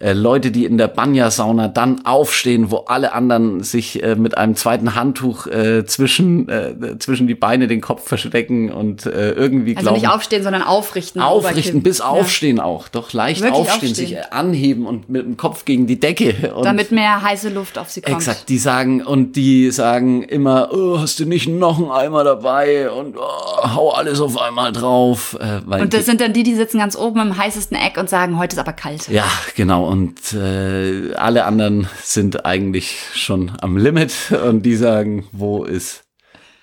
äh, 0.00 0.14
Leute, 0.14 0.50
die 0.50 0.64
in 0.64 0.78
der 0.78 0.88
Banya-Sauna 0.88 1.68
dann 1.68 2.04
aufstehen, 2.06 2.72
wo 2.72 2.78
alle 2.88 3.12
anderen 3.12 3.62
sich 3.62 4.02
äh, 4.02 4.16
mit 4.16 4.36
einem 4.36 4.56
zweiten 4.56 4.96
Handtuch 4.96 5.46
äh, 5.46 5.84
zwischen, 5.86 6.48
äh, 6.48 6.98
zwischen 6.98 7.28
die 7.28 7.36
Beine 7.36 7.68
den 7.68 7.80
Kopf 7.80 8.08
verstecken 8.08 8.72
und 8.72 9.06
äh, 9.06 9.30
irgendwie 9.32 9.76
also 9.76 9.90
glauben, 9.90 10.00
nicht 10.00 10.10
aufstehen, 10.10 10.42
sondern 10.42 10.62
aufrichten. 10.62 11.22
aufrichten, 11.22 11.82
bis 11.84 11.98
Ja. 11.98 12.06
aufstehen 12.06 12.58
auch. 12.58 12.88
Doch 12.88 13.12
leicht 13.12 13.42
Wirklich 13.42 13.60
aufstehen, 13.60 13.90
aufstehen. 13.90 14.08
sich 14.08 14.32
anheben 14.32 14.86
und 14.86 15.08
mit 15.08 15.24
dem 15.24 15.36
Kopf 15.36 15.64
gegen 15.64 15.86
die 15.86 16.00
Decke. 16.00 16.52
Und 16.54 16.64
Damit 16.64 16.90
mehr 16.90 17.22
heiße 17.22 17.50
Luft 17.50 17.78
auf 17.78 17.90
sie 17.90 18.00
kommt. 18.00 18.16
Exakt, 18.16 18.48
die 18.48 18.58
sagen 18.58 19.02
und 19.04 19.36
die 19.36 19.70
sagen 19.70 20.24
immer, 20.24 20.70
oh, 20.72 20.98
hast 20.98 21.20
du 21.20 21.24
nicht 21.26 21.43
noch 21.48 21.78
einen 21.78 21.90
Eimer 21.90 22.24
dabei 22.24 22.90
und 22.90 23.16
oh, 23.16 23.74
hau 23.74 23.90
alles 23.90 24.20
auf 24.20 24.40
einmal 24.40 24.72
drauf. 24.72 25.36
Äh, 25.40 25.60
Und 25.80 25.94
das 25.94 26.06
sind 26.06 26.20
dann 26.20 26.32
die, 26.32 26.42
die 26.42 26.54
sitzen 26.54 26.78
ganz 26.78 26.96
oben 26.96 27.20
im 27.20 27.36
heißesten 27.36 27.76
Eck 27.76 27.96
und 27.98 28.08
sagen, 28.10 28.38
heute 28.38 28.54
ist 28.56 28.60
aber 28.60 28.72
kalt. 28.72 29.08
ja, 29.08 29.26
genau. 29.54 29.86
Und 29.86 30.32
äh, 30.32 31.14
alle 31.14 31.44
anderen 31.44 31.88
sind 32.02 32.44
eigentlich 32.44 32.98
schon 33.14 33.52
am 33.60 33.76
Limit 33.76 34.12
und 34.46 34.62
die 34.62 34.76
sagen, 34.76 35.26
wo 35.32 35.64
ist 35.64 36.04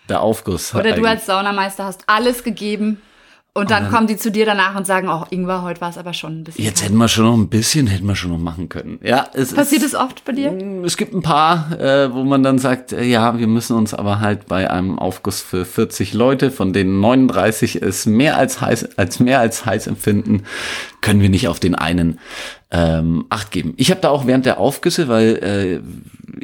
der 0.09 0.21
Aufguss? 0.21 0.73
Oder 0.73 0.83
du 0.83 0.89
eigentlich? 0.93 1.07
als 1.07 1.25
Saunameister 1.25 1.85
hast 1.85 2.03
alles 2.07 2.43
gegeben 2.43 3.01
und 3.53 3.69
dann, 3.69 3.89
kommen 3.89 4.07
die 4.07 4.15
zu 4.15 4.31
dir 4.31 4.45
danach 4.45 4.77
und 4.77 4.87
sagen, 4.87 5.09
oh, 5.09 5.25
Ingwer, 5.29 5.61
heute 5.61 5.81
war 5.81 5.89
es 5.89 5.97
aber 5.97 6.13
schon 6.13 6.39
ein 6.39 6.43
bisschen 6.45 6.63
Jetzt 6.63 6.85
hätten 6.85 6.95
wir 6.95 7.09
schon 7.09 7.25
noch 7.25 7.33
ein 7.33 7.49
bisschen, 7.49 7.85
hätten 7.87 8.05
wir 8.05 8.15
schon 8.15 8.31
noch 8.31 8.37
machen 8.37 8.69
können. 8.69 8.97
Ja, 9.03 9.27
es 9.33 9.53
Passiert 9.53 9.83
es 9.83 9.93
oft 9.93 10.23
bei 10.23 10.31
dir? 10.31 10.53
Es 10.85 10.95
gibt 10.95 11.13
ein 11.13 11.21
paar, 11.21 11.77
äh, 11.77 12.13
wo 12.13 12.23
man 12.23 12.43
dann 12.43 12.59
sagt, 12.59 12.93
äh, 12.93 13.03
ja, 13.03 13.37
wir 13.37 13.47
müssen 13.47 13.75
uns 13.75 13.93
aber 13.93 14.21
halt 14.21 14.47
bei 14.47 14.71
einem 14.71 14.97
Aufguss 14.97 15.41
für 15.41 15.65
40 15.65 16.13
Leute, 16.13 16.49
von 16.49 16.71
denen 16.71 17.01
39 17.01 17.81
es 17.81 18.05
mehr 18.05 18.37
als 18.37 18.61
heiß, 18.61 18.97
als 18.97 19.19
mehr 19.19 19.41
als 19.41 19.65
heiß 19.65 19.87
empfinden, 19.87 20.43
können 21.01 21.19
wir 21.19 21.29
nicht 21.29 21.49
auf 21.49 21.59
den 21.59 21.75
einen 21.75 22.19
ähm, 22.71 23.25
Acht 23.29 23.51
geben. 23.51 23.73
Ich 23.75 23.91
habe 23.91 23.99
da 23.99 24.09
auch 24.11 24.27
während 24.27 24.45
der 24.45 24.59
Aufgüsse, 24.59 25.09
weil 25.09 25.35
äh, 25.43 25.81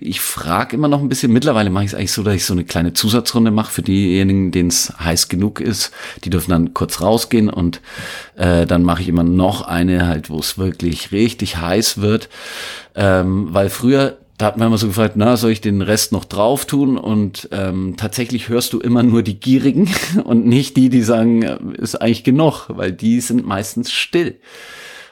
ich 0.07 0.21
frage 0.21 0.75
immer 0.75 0.87
noch 0.87 1.01
ein 1.01 1.09
bisschen. 1.09 1.31
Mittlerweile 1.31 1.69
mache 1.69 1.83
ich 1.83 1.91
es 1.91 1.95
eigentlich 1.95 2.11
so, 2.11 2.23
dass 2.23 2.35
ich 2.35 2.45
so 2.45 2.53
eine 2.53 2.63
kleine 2.63 2.93
Zusatzrunde 2.93 3.51
mache 3.51 3.71
für 3.71 3.81
diejenigen, 3.81 4.51
denen 4.51 4.69
es 4.69 4.93
heiß 4.99 5.27
genug 5.27 5.59
ist. 5.59 5.91
Die 6.23 6.29
dürfen 6.29 6.51
dann 6.51 6.73
kurz 6.73 7.01
rausgehen 7.01 7.49
und 7.49 7.81
äh, 8.35 8.65
dann 8.65 8.83
mache 8.83 9.01
ich 9.01 9.09
immer 9.09 9.23
noch 9.23 9.61
eine 9.61 10.07
halt, 10.07 10.29
wo 10.29 10.39
es 10.39 10.57
wirklich 10.57 11.11
richtig 11.11 11.57
heiß 11.57 11.99
wird, 11.99 12.29
ähm, 12.95 13.47
weil 13.51 13.69
früher 13.69 14.17
da 14.37 14.45
hat 14.45 14.57
man 14.57 14.67
immer 14.67 14.77
so 14.77 14.87
gefragt, 14.87 15.15
na, 15.15 15.35
soll 15.35 15.49
ich 15.49 15.61
den 15.61 15.81
Rest 15.81 16.11
noch 16.11 16.23
drauf 16.23 16.65
tun? 16.65 16.95
Und 16.97 17.49
ähm, 17.51 17.95
tatsächlich 17.97 18.49
hörst 18.49 18.71
du 18.71 18.79
immer 18.79 19.01
nur 19.01 19.23
die 19.23 19.39
Gierigen 19.39 19.89
und 20.23 20.45
nicht 20.45 20.77
die, 20.77 20.89
die 20.89 21.01
sagen, 21.01 21.41
äh, 21.41 21.57
ist 21.77 21.99
eigentlich 21.99 22.23
genug, 22.23 22.67
weil 22.69 22.91
die 22.91 23.19
sind 23.19 23.47
meistens 23.47 23.91
still. 23.91 24.35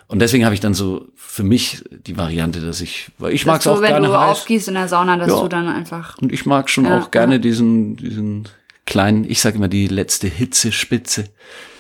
Und 0.08 0.20
deswegen 0.20 0.46
habe 0.46 0.54
ich 0.54 0.62
dann 0.62 0.74
so 0.74 1.08
für 1.16 1.44
mich 1.44 1.84
die 1.90 2.16
Variante, 2.18 2.62
dass 2.62 2.80
ich, 2.82 3.08
weil 3.18 3.34
ich 3.34 3.46
mag 3.46 3.58
es 3.58 3.64
so, 3.64 3.72
auch 3.74 3.82
wenn 3.82 3.88
gerne 3.90 4.08
du 4.08 4.14
heiß. 4.18 4.38
aufgießt 4.40 4.68
in 4.68 4.76
der 4.76 4.88
Sauna, 4.88 5.18
dass 5.18 5.30
Ja. 5.30 5.42
du 5.42 5.48
dann 5.48 5.68
einfach. 5.68 6.18
Und 6.20 6.32
ich 6.32 6.46
mag 6.46 6.70
schon 6.70 6.86
Ja, 6.86 7.00
auch 7.02 7.12
gerne 7.12 7.36
ja. 7.36 7.40
diesen, 7.40 7.96
diesen 7.98 8.48
kleinen, 8.86 9.24
ich 9.30 9.42
sage 9.42 9.58
immer 9.58 9.68
die 9.68 9.88
letzte 9.88 10.28
Hitzespitze. 10.28 11.26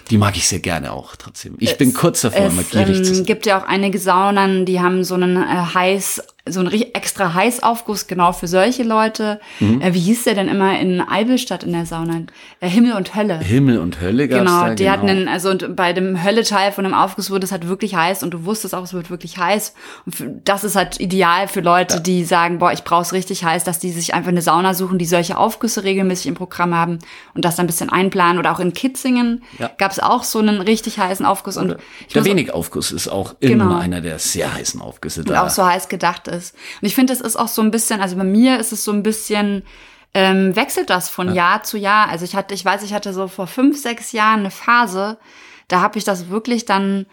Die 0.09 0.17
mag 0.17 0.35
ich 0.37 0.47
sehr 0.47 0.59
gerne 0.59 0.91
auch 0.91 1.15
trotzdem. 1.15 1.55
Ich 1.59 1.77
bin 1.77 1.93
kurz 1.93 2.21
davor, 2.21 2.45
Es 2.45 2.69
gierig 2.69 2.97
zu 3.03 3.09
ähm, 3.09 3.15
sein. 3.15 3.25
gibt 3.25 3.45
ja 3.47 3.59
auch 3.59 3.65
einige 3.67 3.97
Saunen, 3.97 4.65
die 4.65 4.79
haben 4.79 5.03
so 5.03 5.15
einen 5.15 5.37
äh, 5.37 5.45
heiß, 5.73 6.21
so 6.47 6.59
einen 6.59 6.69
ri- 6.69 6.93
extra 6.93 7.33
Heißaufguss 7.33 8.05
genau 8.05 8.31
für 8.31 8.47
solche 8.47 8.83
Leute. 8.83 9.39
Mhm. 9.59 9.81
Äh, 9.81 9.93
wie 9.95 9.99
hieß 9.99 10.25
der 10.25 10.35
denn 10.35 10.47
immer 10.47 10.79
in 10.79 11.01
Eibelstadt 11.01 11.63
in 11.63 11.71
der 11.73 11.87
Sauna? 11.87 12.21
Äh, 12.59 12.69
Himmel 12.69 12.93
und 12.93 13.15
Hölle. 13.15 13.39
Himmel 13.39 13.79
und 13.79 13.99
Hölle 13.99 14.27
gab's 14.27 14.39
Genau, 14.41 14.65
da. 14.67 14.75
die 14.75 14.89
hatten 14.91 15.09
einen, 15.09 15.27
also 15.27 15.49
und 15.49 15.75
bei 15.75 15.91
dem 15.93 16.23
Hölle-Teil 16.23 16.71
von 16.71 16.83
dem 16.83 16.93
Aufguss 16.93 17.31
wurde 17.31 17.45
es 17.45 17.51
halt 17.51 17.67
wirklich 17.67 17.95
heiß 17.95 18.21
und 18.21 18.31
du 18.31 18.45
wusstest 18.45 18.75
auch, 18.75 18.83
es 18.83 18.93
wird 18.93 19.09
wirklich 19.09 19.39
heiß. 19.39 19.73
Und 20.05 20.15
für, 20.15 20.27
das 20.43 20.63
ist 20.63 20.75
halt 20.75 20.99
ideal 20.99 21.47
für 21.47 21.61
Leute, 21.61 21.99
die 21.99 22.23
sagen, 22.23 22.59
boah, 22.59 22.71
ich 22.71 22.83
brauch's 22.83 23.11
richtig 23.11 23.43
heiß, 23.43 23.63
dass 23.63 23.79
die 23.79 23.91
sich 23.91 24.13
einfach 24.13 24.29
eine 24.29 24.43
Sauna 24.43 24.75
suchen, 24.75 24.99
die 24.99 25.05
solche 25.05 25.37
Aufgüsse 25.37 25.83
regelmäßig 25.83 26.27
im 26.27 26.35
Programm 26.35 26.75
haben 26.75 26.99
und 27.33 27.43
das 27.43 27.55
dann 27.55 27.63
ein 27.63 27.67
bisschen 27.67 27.89
einplanen. 27.89 28.37
Oder 28.37 28.51
auch 28.51 28.59
in 28.59 28.71
Kitzingen 28.73 29.41
Ja. 29.57 29.71
gab's 29.79 29.97
auch 29.99 30.23
so 30.23 30.37
einen 30.39 30.61
richtig 30.61 30.99
heißen 30.99 31.25
Aufguss. 31.25 31.57
Und 31.57 31.77
ich 32.07 32.13
Der 32.13 32.21
muss- 32.21 32.29
Wenigaufguss 32.29 32.91
ist 32.91 33.07
auch 33.07 33.33
immer 33.39 33.65
Genau. 33.65 33.77
einer 33.79 34.01
der 34.01 34.19
sehr 34.19 34.53
heißen 34.53 34.79
Aufgüsse 34.79 35.21
und 35.21 35.29
da. 35.31 35.43
auch 35.43 35.49
so 35.49 35.65
heiß 35.65 35.89
gedacht 35.89 36.27
ist. 36.27 36.34
Und 36.81 36.87
ich 36.87 36.95
finde, 36.95 37.13
es 37.13 37.21
ist 37.21 37.35
auch 37.35 37.47
so 37.47 37.61
ein 37.61 37.71
bisschen, 37.71 38.01
also 38.01 38.15
bei 38.15 38.23
mir 38.23 38.59
ist 38.59 38.71
es 38.71 38.83
so 38.83 38.91
ein 38.91 39.03
bisschen, 39.03 39.63
ähm, 40.15 40.55
wechselt 40.55 40.89
das 40.89 41.09
von 41.09 41.35
Jahr 41.35 41.63
zu 41.63 41.77
Jahr. 41.77 42.07
Also 42.07 42.23
ich 42.23 42.35
hatte, 42.35 42.53
ich 42.53 42.63
weiß, 42.63 42.83
ich 42.83 42.93
hatte 42.93 43.13
so 43.13 43.27
vor 43.27 43.47
fünf, 43.47 43.79
sechs 43.79 44.13
Jahren 44.13 44.39
eine 44.39 44.51
Phase, 44.51 45.17
da 45.67 45.81
habe 45.81 45.97
ich 45.97 46.05
das 46.05 46.29
wirklich 46.29 46.65
dann 46.65 47.05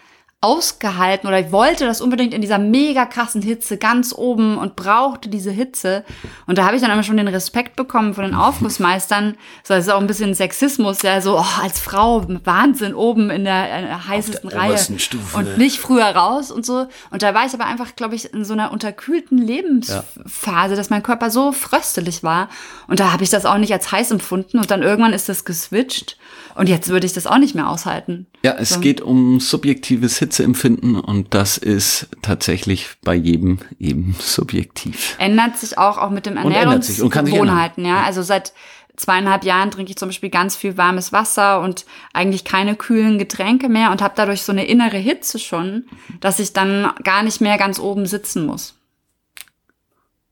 ausgehalten 0.42 1.28
oder 1.28 1.38
ich 1.38 1.52
wollte 1.52 1.86
das 1.86 2.00
unbedingt 2.00 2.34
in 2.34 2.40
dieser 2.40 2.58
mega 2.58 3.06
krassen 3.06 3.42
Hitze 3.42 3.78
ganz 3.78 4.12
oben 4.12 4.58
und 4.58 4.74
brauchte 4.74 5.28
diese 5.28 5.52
Hitze. 5.52 6.04
Und 6.48 6.58
da 6.58 6.66
habe 6.66 6.74
ich 6.74 6.82
dann 6.82 6.90
immer 6.90 7.04
schon 7.04 7.16
den 7.16 7.28
Respekt 7.28 7.76
bekommen 7.76 8.12
von 8.12 8.24
den 8.24 8.34
Aufgussmeistern. 8.42 9.36
So, 9.62 9.74
das 9.74 9.86
ist 9.86 9.92
auch 9.92 10.00
ein 10.00 10.08
bisschen 10.08 10.34
Sexismus, 10.34 11.02
ja, 11.02 11.20
so 11.20 11.38
oh, 11.38 11.62
als 11.62 11.78
Frau 11.78 12.26
Wahnsinn 12.42 12.92
oben 12.92 13.30
in 13.30 13.44
der 13.44 13.70
äh, 13.70 13.94
heißesten 14.08 14.50
der 14.50 14.58
Reihe 14.58 14.78
Stufe. 14.78 15.36
und 15.38 15.58
nicht 15.58 15.78
früher 15.78 16.06
raus 16.06 16.50
und 16.50 16.66
so. 16.66 16.88
Und 17.10 17.22
da 17.22 17.34
war 17.34 17.46
ich 17.46 17.54
aber 17.54 17.66
einfach, 17.66 17.94
glaube 17.94 18.16
ich, 18.16 18.34
in 18.34 18.44
so 18.44 18.52
einer 18.52 18.72
unterkühlten 18.72 19.38
Lebensphase, 19.38 20.74
dass 20.74 20.90
mein 20.90 21.04
Körper 21.04 21.30
so 21.30 21.52
fröstelig 21.52 22.24
war. 22.24 22.48
Und 22.88 22.98
da 22.98 23.12
habe 23.12 23.22
ich 23.22 23.30
das 23.30 23.46
auch 23.46 23.58
nicht 23.58 23.72
als 23.72 23.92
heiß 23.92 24.10
empfunden. 24.10 24.58
Und 24.58 24.72
dann 24.72 24.82
irgendwann 24.82 25.12
ist 25.12 25.28
das 25.28 25.44
geswitcht. 25.44 26.16
Und 26.54 26.68
jetzt 26.68 26.88
würde 26.88 27.06
ich 27.06 27.12
das 27.12 27.26
auch 27.26 27.38
nicht 27.38 27.54
mehr 27.54 27.68
aushalten. 27.68 28.26
Ja, 28.44 28.54
es 28.58 28.80
geht 28.80 29.00
um 29.00 29.40
subjektives 29.40 30.18
Hitzeempfinden 30.18 30.98
und 30.98 31.34
das 31.34 31.58
ist 31.58 32.08
tatsächlich 32.22 32.88
bei 33.02 33.14
jedem 33.14 33.58
eben 33.78 34.14
subjektiv. 34.20 35.16
Ändert 35.18 35.56
sich 35.56 35.78
auch, 35.78 35.98
auch 35.98 36.10
mit 36.10 36.26
sich 36.26 36.36
Ernährungsgewohnheiten. 36.36 37.84
Ja, 37.84 38.02
also 38.02 38.22
seit 38.22 38.52
zweieinhalb 38.96 39.44
Jahren 39.44 39.70
trinke 39.70 39.90
ich 39.90 39.96
zum 39.96 40.08
Beispiel 40.10 40.30
ganz 40.30 40.54
viel 40.54 40.76
warmes 40.76 41.12
Wasser 41.12 41.60
und 41.60 41.86
eigentlich 42.12 42.44
keine 42.44 42.76
kühlen 42.76 43.18
Getränke 43.18 43.68
mehr 43.68 43.90
und 43.90 44.02
habe 44.02 44.14
dadurch 44.16 44.42
so 44.42 44.52
eine 44.52 44.66
innere 44.66 44.98
Hitze 44.98 45.38
schon, 45.38 45.86
dass 46.20 46.38
ich 46.38 46.52
dann 46.52 46.92
gar 47.02 47.22
nicht 47.22 47.40
mehr 47.40 47.56
ganz 47.58 47.78
oben 47.78 48.06
sitzen 48.06 48.46
muss. 48.46 48.78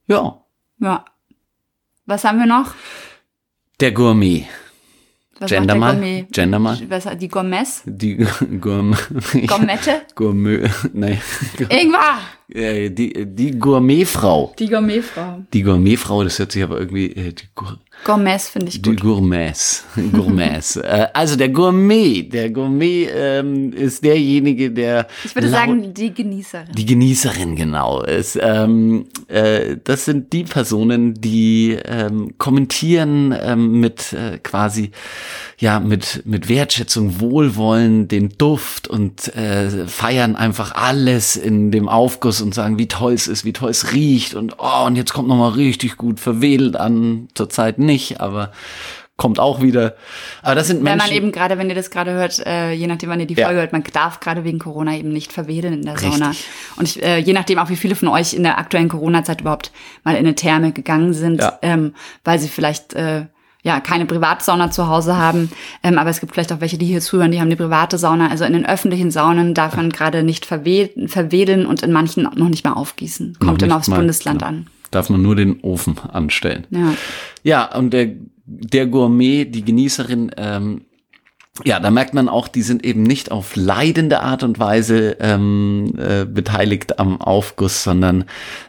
Ja, 0.06 0.40
Ja. 0.78 1.04
Was 2.06 2.24
haben 2.24 2.38
wir 2.40 2.46
noch? 2.46 2.74
der 3.80 3.92
Gourmet. 3.92 4.46
Was 5.40 5.48
Gender 5.50 5.74
mal. 5.74 5.92
Gourmet? 5.94 6.26
Gender 6.30 6.58
mal. 6.58 6.78
Was, 6.88 7.08
die 7.18 7.28
Gourmets? 7.28 7.82
Die 7.86 8.16
Gourmet. 8.60 8.96
Gourmette? 9.46 10.02
Gourmet. 10.14 10.68
Nee. 10.92 11.18
Ingwer! 11.68 12.18
Die, 12.90 13.26
die 13.26 13.58
Gourmetfrau. 13.58 14.54
Die 14.58 14.68
Gourmetfrau. 14.68 15.40
Die 15.52 15.62
Gourmetfrau, 15.62 16.24
das 16.24 16.38
hört 16.38 16.52
sich 16.52 16.62
aber 16.62 16.78
irgendwie, 16.78 17.06
äh, 17.12 17.32
die, 17.32 17.44
Gour- 17.54 17.78
Gourmets 18.04 18.48
finde 18.48 18.68
ich 18.68 18.80
Die 18.80 18.90
gut. 18.90 19.00
Gourmets. 19.00 19.84
Gourmets. 20.12 20.76
äh, 20.76 21.08
also 21.12 21.36
der 21.36 21.50
Gourmet. 21.50 22.22
Der 22.22 22.50
Gourmet 22.50 23.08
ähm, 23.14 23.72
ist 23.72 24.02
derjenige, 24.04 24.70
der. 24.70 25.06
Ich 25.24 25.34
würde 25.34 25.48
sagen, 25.50 25.92
die 25.92 26.12
Genießerin. 26.12 26.72
Die 26.74 26.86
Genießerin, 26.86 27.56
genau. 27.56 28.02
Es, 28.02 28.38
ähm, 28.40 29.06
äh, 29.28 29.76
das 29.84 30.04
sind 30.04 30.32
die 30.32 30.44
Personen, 30.44 31.14
die 31.14 31.76
ähm, 31.84 32.34
kommentieren 32.38 33.34
ähm, 33.38 33.80
mit 33.80 34.12
äh, 34.12 34.38
quasi, 34.38 34.90
ja, 35.58 35.78
mit, 35.80 36.22
mit 36.24 36.48
Wertschätzung, 36.48 37.20
Wohlwollen, 37.20 38.08
den 38.08 38.30
Duft 38.38 38.88
und 38.88 39.34
äh, 39.36 39.86
feiern 39.86 40.36
einfach 40.36 40.74
alles 40.74 41.36
in 41.36 41.70
dem 41.70 41.88
Aufguss 41.88 42.40
und 42.40 42.54
sagen, 42.54 42.78
wie 42.78 42.88
toll 42.88 43.12
es 43.12 43.26
ist, 43.26 43.44
wie 43.44 43.52
toll 43.52 43.70
es 43.70 43.92
riecht 43.92 44.34
und 44.34 44.56
oh, 44.58 44.86
und 44.86 44.96
jetzt 44.96 45.12
kommt 45.12 45.28
nochmal 45.28 45.52
richtig 45.52 45.96
gut 45.96 46.18
verwedelt 46.20 46.76
an, 46.76 47.28
zurzeit 47.34 47.78
nicht, 47.78 47.89
aber 48.20 48.52
kommt 49.16 49.38
auch 49.38 49.60
wieder. 49.60 49.96
Aber 50.42 50.54
das 50.54 50.68
sind 50.68 50.78
Wenn 50.78 50.84
Menschen. 50.96 51.08
man 51.08 51.16
eben 51.16 51.30
gerade, 51.32 51.58
wenn 51.58 51.68
ihr 51.68 51.74
das 51.74 51.90
gerade 51.90 52.12
hört, 52.12 52.38
äh, 52.46 52.72
je 52.72 52.86
nachdem, 52.86 53.10
wann 53.10 53.20
ihr 53.20 53.26
die 53.26 53.34
Ja. 53.34 53.46
Folge 53.46 53.60
hört, 53.60 53.72
man 53.72 53.84
darf 53.92 54.18
gerade 54.20 54.44
wegen 54.44 54.58
Corona 54.58 54.96
eben 54.96 55.10
nicht 55.12 55.30
verwedeln 55.30 55.74
in 55.74 55.82
der 55.82 55.94
Richtig. 55.94 56.12
Sauna. 56.12 56.32
Und 56.76 56.88
ich, 56.88 57.02
äh, 57.02 57.18
je 57.18 57.34
nachdem 57.34 57.58
auch, 57.58 57.68
wie 57.68 57.76
viele 57.76 57.94
von 57.96 58.08
euch 58.08 58.32
in 58.32 58.44
der 58.44 58.56
aktuellen 58.58 58.88
Corona-Zeit 58.88 59.42
überhaupt 59.42 59.72
mal 60.04 60.12
in 60.12 60.18
eine 60.20 60.34
Therme 60.34 60.72
gegangen 60.72 61.12
sind, 61.12 61.42
Ja. 61.42 61.58
ähm, 61.60 61.94
weil 62.24 62.38
sie 62.38 62.48
vielleicht 62.48 62.94
äh, 62.94 63.26
ja 63.62 63.80
keine 63.80 64.06
Privatsauna 64.06 64.70
zu 64.70 64.88
Hause 64.88 65.18
haben. 65.18 65.52
Ähm, 65.82 65.98
aber 65.98 66.08
es 66.08 66.20
gibt 66.20 66.32
vielleicht 66.32 66.50
auch 66.54 66.62
welche, 66.62 66.78
die 66.78 66.86
hier 66.86 67.02
zuhören, 67.02 67.30
die 67.30 67.40
haben 67.40 67.48
eine 67.48 67.56
private 67.56 67.98
Sauna. 67.98 68.28
Also 68.30 68.44
in 68.46 68.54
den 68.54 68.64
öffentlichen 68.64 69.10
Saunen 69.10 69.52
darf 69.52 69.76
man 69.76 69.90
gerade 69.90 70.22
nicht 70.22 70.46
verwe 70.46 70.88
verwedeln 71.08 71.66
und 71.66 71.82
in 71.82 71.92
manchen 71.92 72.22
noch 72.22 72.48
nicht 72.48 72.64
mal 72.64 72.72
aufgießen. 72.72 73.36
Kommt 73.38 73.60
immer 73.62 73.74
nicht 73.74 73.76
aufs 73.80 73.88
mal, 73.88 73.96
Bundesland 73.96 74.38
genau. 74.38 74.48
an. 74.48 74.66
Darf 74.90 75.10
man 75.10 75.22
nur 75.22 75.36
den 75.36 75.60
Ofen 75.62 75.98
anstellen. 75.98 76.66
Ja. 76.70 76.94
Ja, 77.42 77.76
und 77.76 77.92
der, 77.92 78.10
der 78.44 78.86
Gourmet, 78.86 79.44
die 79.44 79.64
Genießerin, 79.64 80.32
ähm, 80.36 80.82
ja, 81.64 81.80
da 81.80 81.90
merkt 81.90 82.14
man 82.14 82.28
auch, 82.28 82.48
die 82.48 82.62
sind 82.62 82.84
eben 82.84 83.02
nicht 83.02 83.30
auf 83.30 83.56
leidende 83.56 84.20
Art 84.20 84.42
und 84.42 84.58
Weise 84.58 85.16
ähm, 85.20 85.94
äh, 85.98 86.24
beteiligt 86.24 86.98
am 86.98 87.20
Aufguss, 87.20 87.82
sondern 87.82 88.24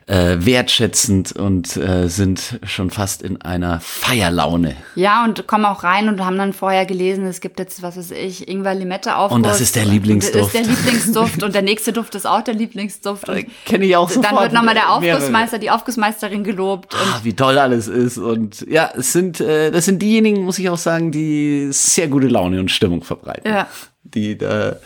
äh, 0.08 0.38
wertschätzend 0.40 1.32
und 1.32 1.78
äh, 1.78 2.08
sind 2.08 2.60
schon 2.64 2.90
fast 2.90 3.22
in 3.22 3.42
einer 3.42 3.80
Feierlaune. 3.80 4.76
Ja, 4.96 5.24
und 5.24 5.48
kommen 5.48 5.66
auch 5.66 5.84
rein 5.84 6.10
und 6.10 6.24
haben 6.24 6.38
dann 6.38 6.54
vorher 6.54 6.86
gelesen, 6.86 7.26
es 7.26 7.42
gibt 7.42 7.60
jetzt, 7.60 7.82
was 7.82 7.98
weiß 7.98 8.12
ich, 8.12 8.48
Ingwer 8.48 8.76
Limette 8.76 9.16
auf. 9.16 9.32
Und 9.32 9.46
das 9.46 9.62
ist 9.62 9.76
der 9.76 9.86
Lieblingsduft. 9.86 10.54
Das 10.54 10.62
ist 10.62 10.68
der 10.68 10.76
Lieblingsduft 10.76 11.44
und 11.44 11.56
der 11.56 11.62
nächste 11.62 11.94
Duft 11.94 12.16
ist 12.16 12.28
auch 12.28 12.42
der 12.42 12.54
Lieblingsduft. 12.54 13.30
Und 13.30 13.46
Kenne 13.66 13.86
ich 13.86 13.96
auch 13.96 14.12
dann 14.12 14.24
sofort. 14.24 14.42
wird 14.44 14.54
nochmal 14.54 14.76
der. 14.76 14.92
Aufgussmeister, 14.92 15.60
die 15.60 15.70
Aufgussmeisterin 15.70 16.44
gelobt. 16.44 16.94
Ah, 16.96 17.20
wie 17.24 17.34
toll 17.34 17.58
alles 17.58 17.88
ist 17.88 18.18
und 18.18 18.66
ja, 18.68 18.90
es 18.96 19.14
sind 19.14 19.40
äh, 19.40 19.72
das 19.72 19.86
sind 19.86 20.02
diejenigen, 20.02 20.44
muss 20.44 20.60
ich 20.60 20.70
auch 20.70 20.78
sagen, 20.78 21.12
die 21.12 21.70
sehr 21.72 22.08
gute 22.08 22.28
Laune 22.28 22.60
und 22.60 22.70
Stimmung 22.82 23.04
verbreiten. 23.04 23.48
Ja. 23.48 23.68
Die 24.04 24.36
da 24.38 24.78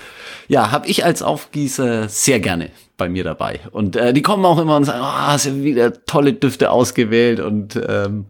ja, 0.50 0.72
habe 0.72 0.88
ich 0.88 1.06
als 1.06 1.22
Aufgießer 1.22 2.10
sehr 2.10 2.42
gerne 2.42 2.72
bei 2.98 3.08
mir 3.08 3.24
dabei 3.24 3.62
und 3.72 3.96
äh, 3.96 4.12
die 4.12 4.22
kommen 4.22 4.44
auch 4.46 4.60
immer 4.60 4.76
und 4.76 4.84
sagen, 4.84 5.00
ah, 5.02 5.28
hast 5.32 5.46
ja 5.46 5.56
wieder 5.64 6.06
tolle 6.06 6.34
Düfte 6.34 6.72
ausgewählt 6.72 7.40
und 7.40 7.80
ähm, 7.88 8.26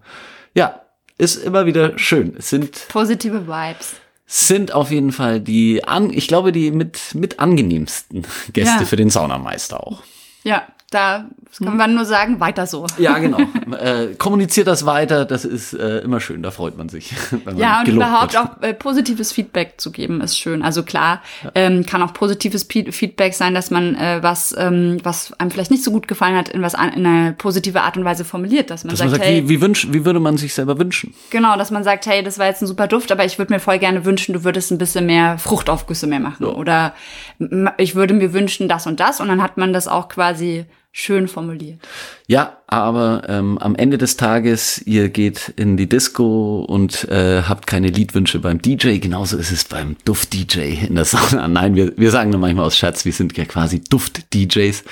ja, 0.54 0.82
ist 1.18 1.38
immer 1.44 1.66
wieder 1.66 1.98
schön. 1.98 2.36
Es 2.38 2.52
sind 2.52 2.88
positive 2.90 3.48
Vibes. 3.48 3.96
sind 4.28 4.72
auf 4.74 4.92
jeden 4.92 5.12
Fall 5.12 5.40
die 5.42 5.84
an, 5.84 6.12
ich 6.14 6.28
glaube 6.28 6.52
die 6.52 6.70
mit 6.70 7.16
mit 7.16 7.40
angenehmsten 7.40 8.22
Gäste 8.54 8.82
Ja. 8.82 8.86
für 8.86 8.96
den 8.96 9.10
Saunameister 9.10 9.86
auch. 9.86 10.04
Ja, 10.44 10.68
da 10.96 11.26
kann 11.64 11.78
man 11.78 11.96
nur 11.96 12.04
sagen, 12.04 12.42
weiter 12.42 12.68
so. 12.68 12.86
Ja, 12.98 13.18
genau. 13.20 13.38
äh, 13.80 14.14
kommuniziert 14.18 14.68
das 14.68 14.86
weiter, 14.86 15.24
das 15.24 15.46
ist 15.46 15.74
äh, 15.74 16.00
immer 16.00 16.20
schön, 16.20 16.44
da 16.44 16.52
freut 16.52 16.78
man 16.78 16.90
sich. 16.90 17.14
Man 17.46 17.56
Ja, 17.58 17.80
und 17.80 17.88
überhaupt 17.88 18.34
wird. 18.34 18.44
auch 18.44 18.62
äh, 18.62 18.74
positives 18.74 19.32
Feedback 19.32 19.76
zu 19.78 19.92
geben, 19.92 20.20
ist 20.20 20.38
schön. 20.38 20.62
Also 20.64 20.84
klar, 20.84 21.22
ähm, 21.54 21.86
kann 21.86 22.02
auch 22.02 22.12
positives 22.14 22.66
Pe 22.66 22.92
Feedback 22.92 23.34
sein, 23.36 23.54
dass 23.54 23.72
man 23.72 23.96
äh, 23.96 24.20
was, 24.22 24.54
ähm, 24.58 24.98
was 25.04 25.32
einem 25.40 25.50
vielleicht 25.52 25.72
nicht 25.72 25.84
so 25.84 25.92
gut 25.92 26.10
gefallen 26.10 26.36
hat, 26.36 26.50
in 26.50 26.62
was 26.62 26.76
an, 26.76 26.92
in 26.92 27.06
eine 27.06 27.32
positive 27.34 27.82
Art 27.84 27.96
und 27.96 28.04
Weise 28.04 28.26
formuliert, 28.26 28.70
dass 28.70 28.84
man 28.84 28.92
Dass 28.92 29.00
sagt, 29.00 29.12
man 29.12 29.20
sagt, 29.20 29.30
hey, 29.30 29.44
wie, 29.46 29.50
wie, 29.50 29.62
wünsch, 29.62 29.88
wie 29.92 30.04
würde 30.04 30.20
man 30.20 30.36
sich 30.38 30.54
selber 30.54 30.78
wünschen? 30.78 31.14
Genau, 31.30 31.56
dass 31.58 31.72
man 31.72 31.86
sagt, 31.86 32.06
hey, 32.06 32.22
das 32.22 32.38
war 32.38 32.48
jetzt 32.48 32.62
ein 32.64 32.68
super 32.68 32.88
Duft, 32.88 33.12
aber 33.14 33.24
ich 33.24 33.38
würde 33.38 33.54
mir 33.54 33.60
voll 33.62 33.80
gerne 33.80 34.04
wünschen, 34.04 34.34
du 34.34 34.44
würdest 34.44 34.72
ein 34.72 34.78
bisschen 34.78 35.06
mehr 35.06 35.38
Fruchtaufgüsse 35.38 36.06
mehr 36.08 36.20
machen. 36.20 36.46
Oder 36.48 36.94
m- 37.40 37.70
ich 37.78 37.96
würde 37.96 38.14
mir 38.14 38.34
wünschen, 38.34 38.68
das 38.68 38.88
und 38.88 39.00
das. 39.00 39.22
Und 39.22 39.30
dann 39.30 39.42
hat 39.42 39.56
man 39.58 39.72
das 39.72 39.88
auch 39.88 40.10
quasi 40.10 40.66
schön 40.98 41.28
formuliert. 41.28 41.80
Ja, 42.26 42.56
aber 42.68 43.24
ähm, 43.28 43.58
am 43.58 43.76
Ende 43.76 43.98
des 43.98 44.16
Tages, 44.16 44.82
ihr 44.86 45.10
geht 45.10 45.52
in 45.58 45.76
die 45.76 45.90
Disco 45.90 46.62
und 46.62 47.04
äh, 47.10 47.42
habt 47.42 47.68
keine 47.68 47.90
Liedwünsche 47.90 48.40
beim 48.40 48.62
DJ. 48.62 49.00
Genauso 49.00 49.36
ist 49.36 49.52
es 49.52 49.66
beim 49.66 49.98
Duft-DJ 50.06 50.86
in 50.88 50.96
der 50.96 51.04
Sauna. 51.04 51.48
Nein, 51.50 51.76
wir, 51.76 51.92
wir 51.98 52.12
sagen 52.12 52.30
nur 52.30 52.40
manchmal 52.40 52.66
aus 52.66 52.78
Schatz, 52.78 53.04
wir 53.04 53.12
sind 53.12 53.36
ja 53.38 53.44
quasi 53.44 53.82
Duft-DJs. 53.84 54.86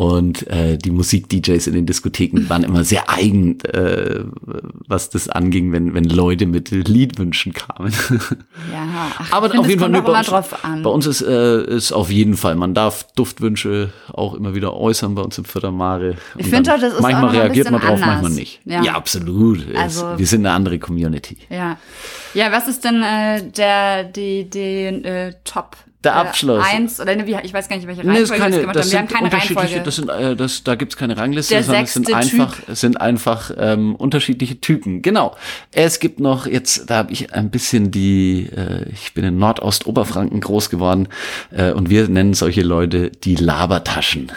Und 0.00 0.46
äh, 0.46 0.78
die 0.78 0.92
Musik-DJs 0.92 1.66
in 1.66 1.74
den 1.74 1.84
Diskotheken 1.84 2.48
waren 2.48 2.62
immer 2.62 2.84
sehr 2.84 3.10
eigen, 3.10 3.60
äh, 3.60 4.20
was 4.88 5.10
das 5.10 5.28
anging, 5.28 5.72
wenn, 5.72 5.92
wenn 5.92 6.04
Leute 6.04 6.46
mit 6.46 6.70
Liedwünschen 6.70 7.52
kamen. 7.52 7.92
Ja, 8.72 8.88
ach, 9.18 9.30
Aber 9.30 9.58
auf 9.58 9.68
jeden 9.68 9.78
Fall 9.78 9.94
auch 9.94 10.00
bei 10.02 10.18
uns, 10.18 10.26
drauf 10.28 10.64
an. 10.64 10.82
bei 10.82 10.88
uns 10.88 11.04
ist, 11.04 11.20
äh, 11.20 11.64
ist 11.66 11.92
auf 11.92 12.10
jeden 12.10 12.38
Fall, 12.38 12.54
man 12.54 12.72
darf 12.72 13.08
Duftwünsche 13.14 13.92
auch 14.10 14.32
immer 14.32 14.54
wieder 14.54 14.74
äußern 14.74 15.14
bei 15.14 15.20
uns 15.20 15.36
im 15.36 15.44
Vierter 15.44 15.70
Mare. 15.70 16.14
Ich 16.38 16.46
Und 16.46 16.50
find 16.50 16.66
dann 16.66 16.76
auch, 16.76 16.80
das 16.80 16.92
ist 16.94 16.98
auch 16.98 17.02
Manchmal 17.02 17.28
ein 17.28 17.36
reagiert 17.36 17.70
man 17.70 17.80
drauf, 17.82 17.90
manchmal 17.90 18.16
anders. 18.16 18.32
nicht. 18.32 18.60
Ja. 18.64 18.82
Ja, 18.82 18.94
absolut. 18.94 19.68
Es- 19.70 19.76
Also- 20.02 20.18
wir 20.18 20.26
sind 20.26 20.46
eine 20.46 20.54
andere 20.54 20.78
Community. 20.78 21.36
Ja. 21.50 21.76
Ja, 22.32 22.50
was 22.52 22.68
ist 22.68 22.84
denn 22.84 23.02
äh, 23.02 23.42
der, 23.50 24.04
die, 24.04 24.48
die 24.48 24.84
äh, 25.04 25.34
Top? 25.44 25.76
Der 26.02 26.12
äh, 26.12 26.14
Abschluss. 26.14 26.64
Eins, 26.64 27.00
oder 27.00 27.14
ne, 27.14 27.26
wie, 27.26 27.36
ich 27.42 27.52
weiß 27.52 27.68
gar 27.68 27.76
nicht, 27.76 27.86
welche 27.86 28.06
Nee, 28.06 28.20
das, 28.20 28.30
Reihenfolge 28.30 28.34
ist 28.34 28.40
keine, 28.40 28.54
wir 28.54 28.60
gemacht 28.60 28.76
das 28.76 28.84
haben. 28.86 28.92
Wir 28.92 28.98
haben 28.98 29.08
sind 29.08 29.16
keine 29.16 29.32
Reihenfolge. 29.32 29.80
das 29.84 29.96
sind, 29.96 30.08
äh, 30.08 30.36
das, 30.36 30.64
da 30.64 30.74
gibt's 30.74 30.96
keine 30.96 31.16
Rangliste, 31.16 31.54
Der 31.54 31.62
sondern 31.62 31.84
es 31.84 31.92
sind 31.92 32.06
sechste 32.06 32.36
einfach, 32.36 32.58
sind 32.68 33.00
einfach 33.00 33.50
ähm, 33.58 33.94
unterschiedliche 33.96 34.60
Typen. 34.60 35.02
Genau. 35.02 35.36
Es 35.72 36.00
gibt 36.00 36.20
noch 36.20 36.46
jetzt, 36.46 36.88
da 36.88 36.96
habe 36.96 37.12
ich 37.12 37.34
ein 37.34 37.50
bisschen 37.50 37.90
die, 37.90 38.48
äh, 38.54 38.88
ich 38.90 39.12
bin 39.12 39.24
in 39.24 39.38
Nordostoberfranken 39.38 40.40
groß 40.40 40.70
geworden 40.70 41.08
äh, 41.50 41.72
und 41.72 41.90
wir 41.90 42.08
nennen 42.08 42.34
solche 42.34 42.62
Leute 42.62 43.10
die 43.10 43.36
Labertaschen. 43.36 44.32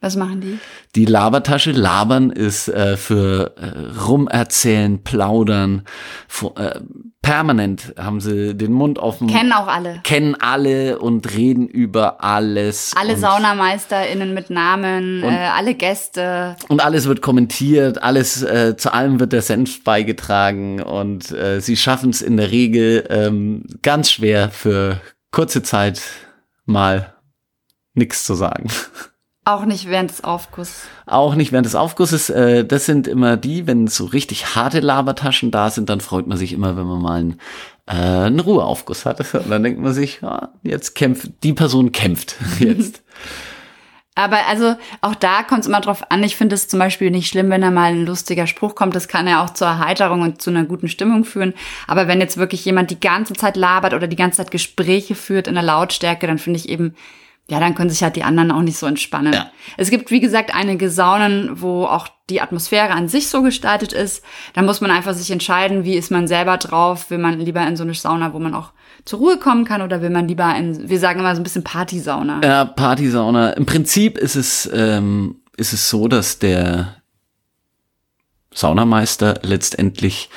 Was 0.00 0.16
machen 0.16 0.40
die? 0.40 0.58
Die 0.96 1.04
Labertasche, 1.04 1.72
labern 1.72 2.30
ist 2.30 2.68
äh, 2.68 2.96
für 2.96 3.54
äh, 3.58 4.00
rumerzählen, 4.00 5.02
plaudern. 5.04 5.82
Fu- 6.26 6.54
äh, 6.56 6.80
permanent 7.22 7.94
haben 7.98 8.20
sie 8.20 8.54
den 8.56 8.72
Mund 8.72 8.98
offen. 8.98 9.28
Kennen 9.28 9.52
auch 9.52 9.66
alle. 9.66 10.00
kennen 10.04 10.34
alle 10.40 10.98
und 10.98 11.30
reden 11.36 11.68
über 11.68 12.24
alles. 12.24 12.92
Alle 12.98 13.12
und, 13.14 13.20
SaunameisterInnen 13.20 14.32
mit 14.32 14.48
Namen, 14.48 15.22
äh, 15.22 15.26
alle 15.54 15.74
Gäste. 15.74 16.56
Und 16.68 16.82
alles 16.82 17.06
wird 17.06 17.20
kommentiert, 17.20 18.02
alles, 18.02 18.42
äh, 18.42 18.76
zu 18.78 18.94
allem 18.94 19.20
wird 19.20 19.32
der 19.34 19.42
Senf 19.42 19.84
beigetragen 19.84 20.80
und 20.82 21.30
äh, 21.32 21.60
sie 21.60 21.76
schaffen 21.76 22.08
es 22.08 22.22
in 22.22 22.38
der 22.38 22.50
Regel 22.50 23.06
ähm, 23.10 23.64
ganz 23.82 24.10
schwer 24.10 24.48
für 24.50 24.98
kurze 25.30 25.62
Zeit 25.62 26.00
mal 26.64 27.14
nichts 27.92 28.24
zu 28.24 28.34
sagen. 28.34 28.68
Auch 29.50 29.64
nicht 29.64 29.88
während 29.88 30.10
des 30.10 30.22
Aufgusses. 30.22 30.84
Auch 31.06 31.34
nicht 31.34 31.50
während 31.50 31.66
des 31.66 31.74
Aufgusses. 31.74 32.30
Äh, 32.30 32.64
das 32.64 32.86
sind 32.86 33.08
immer 33.08 33.36
die, 33.36 33.66
wenn 33.66 33.88
so 33.88 34.04
richtig 34.04 34.54
harte 34.54 34.78
Labertaschen 34.78 35.50
da 35.50 35.70
sind, 35.70 35.88
dann 35.88 36.00
freut 36.00 36.28
man 36.28 36.38
sich 36.38 36.52
immer, 36.52 36.76
wenn 36.76 36.86
man 36.86 37.02
mal 37.02 37.18
einen, 37.18 37.40
äh, 37.86 38.26
einen 38.26 38.38
Ruheaufguss 38.38 39.04
hat. 39.04 39.18
Und 39.34 39.50
dann 39.50 39.64
denkt 39.64 39.80
man 39.80 39.92
sich, 39.92 40.20
ja, 40.20 40.50
jetzt 40.62 40.94
kämpft, 40.94 41.42
die 41.42 41.52
Person 41.52 41.90
kämpft 41.90 42.36
jetzt. 42.60 43.02
Aber 44.14 44.46
also 44.46 44.76
auch 45.00 45.16
da 45.16 45.42
kommt 45.42 45.62
es 45.62 45.66
immer 45.66 45.80
drauf 45.80 46.12
an. 46.12 46.22
Ich 46.22 46.36
finde 46.36 46.54
es 46.54 46.68
zum 46.68 46.78
Beispiel 46.78 47.10
nicht 47.10 47.26
schlimm, 47.26 47.50
wenn 47.50 47.62
da 47.62 47.72
mal 47.72 47.90
ein 47.90 48.06
lustiger 48.06 48.46
Spruch 48.46 48.76
kommt. 48.76 48.94
Das 48.94 49.08
kann 49.08 49.26
ja 49.26 49.42
auch 49.42 49.50
zur 49.50 49.66
Erheiterung 49.66 50.22
und 50.22 50.40
zu 50.40 50.50
einer 50.50 50.64
guten 50.64 50.88
Stimmung 50.88 51.24
führen. 51.24 51.54
Aber 51.88 52.06
wenn 52.06 52.20
jetzt 52.20 52.36
wirklich 52.36 52.64
jemand 52.64 52.92
die 52.92 53.00
ganze 53.00 53.32
Zeit 53.32 53.56
labert 53.56 53.94
oder 53.94 54.06
die 54.06 54.16
ganze 54.16 54.36
Zeit 54.36 54.52
Gespräche 54.52 55.16
führt 55.16 55.48
in 55.48 55.54
der 55.54 55.64
Lautstärke, 55.64 56.28
dann 56.28 56.38
finde 56.38 56.60
ich 56.60 56.68
eben, 56.68 56.94
ja, 57.50 57.58
dann 57.58 57.74
können 57.74 57.90
sich 57.90 58.02
halt 58.02 58.14
die 58.14 58.22
anderen 58.22 58.52
auch 58.52 58.62
nicht 58.62 58.78
so 58.78 58.86
entspannen. 58.86 59.32
Ja. 59.32 59.50
Es 59.76 59.90
gibt, 59.90 60.12
wie 60.12 60.20
gesagt, 60.20 60.54
einige 60.54 60.88
Saunen, 60.88 61.60
wo 61.60 61.84
auch 61.84 62.06
die 62.30 62.40
Atmosphäre 62.40 62.92
an 62.92 63.08
sich 63.08 63.28
so 63.28 63.42
gestaltet 63.42 63.92
ist. 63.92 64.24
Da 64.54 64.62
muss 64.62 64.80
man 64.80 64.92
einfach 64.92 65.14
sich 65.14 65.32
entscheiden, 65.32 65.84
wie 65.84 65.96
ist 65.96 66.12
man 66.12 66.28
selber 66.28 66.58
drauf. 66.58 67.10
Will 67.10 67.18
man 67.18 67.40
lieber 67.40 67.66
in 67.66 67.76
so 67.76 67.82
eine 67.82 67.92
Sauna, 67.92 68.32
wo 68.32 68.38
man 68.38 68.54
auch 68.54 68.70
zur 69.04 69.18
Ruhe 69.18 69.36
kommen 69.36 69.64
kann 69.64 69.82
oder 69.82 70.00
will 70.00 70.10
man 70.10 70.28
lieber 70.28 70.54
in, 70.54 70.88
wir 70.88 71.00
sagen 71.00 71.18
immer 71.18 71.34
so 71.34 71.40
ein 71.40 71.42
bisschen 71.42 71.64
Partysauna. 71.64 72.40
Ja, 72.44 72.64
Partysauna. 72.66 73.50
Im 73.54 73.66
Prinzip 73.66 74.16
ist 74.16 74.36
es, 74.36 74.70
ähm, 74.72 75.40
ist 75.56 75.72
es 75.72 75.90
so, 75.90 76.06
dass 76.06 76.38
der 76.38 77.02
Saunameister 78.54 79.40
letztendlich 79.42 80.30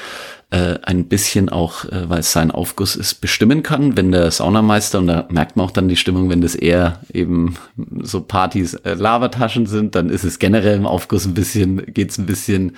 äh, 0.53 0.77
ein 0.83 1.05
bisschen 1.05 1.49
auch, 1.49 1.85
äh, 1.85 2.07
weil 2.09 2.19
es 2.19 2.31
sein 2.31 2.51
Aufguss 2.51 2.95
ist, 2.95 3.15
bestimmen 3.15 3.63
kann, 3.63 3.97
wenn 3.97 4.11
der 4.11 4.29
Saunameister, 4.29 4.99
und 4.99 5.07
da 5.07 5.27
merkt 5.31 5.57
man 5.57 5.65
auch 5.65 5.71
dann 5.71 5.87
die 5.87 5.95
Stimmung, 5.95 6.29
wenn 6.29 6.41
das 6.41 6.53
eher 6.53 6.99
eben 7.11 7.55
so 8.03 8.21
Partys, 8.21 8.75
äh, 8.75 8.93
Lavataschen 8.93 9.65
sind, 9.65 9.95
dann 9.95 10.11
ist 10.11 10.23
es 10.23 10.37
generell 10.37 10.77
im 10.77 10.85
Aufguss 10.85 11.25
ein 11.25 11.33
bisschen, 11.33 11.83
geht's 11.91 12.19
ein 12.19 12.27
bisschen 12.27 12.75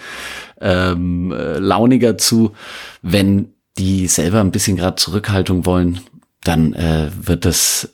ähm, 0.62 1.34
äh, 1.34 1.58
launiger 1.58 2.18
zu. 2.18 2.54
Wenn 3.02 3.50
die 3.78 4.08
selber 4.08 4.40
ein 4.40 4.52
bisschen 4.52 4.78
gerade 4.78 4.96
Zurückhaltung 4.96 5.66
wollen, 5.66 6.00
dann 6.46 6.72
äh, 6.76 7.10
wird 7.22 7.44
das 7.44 7.90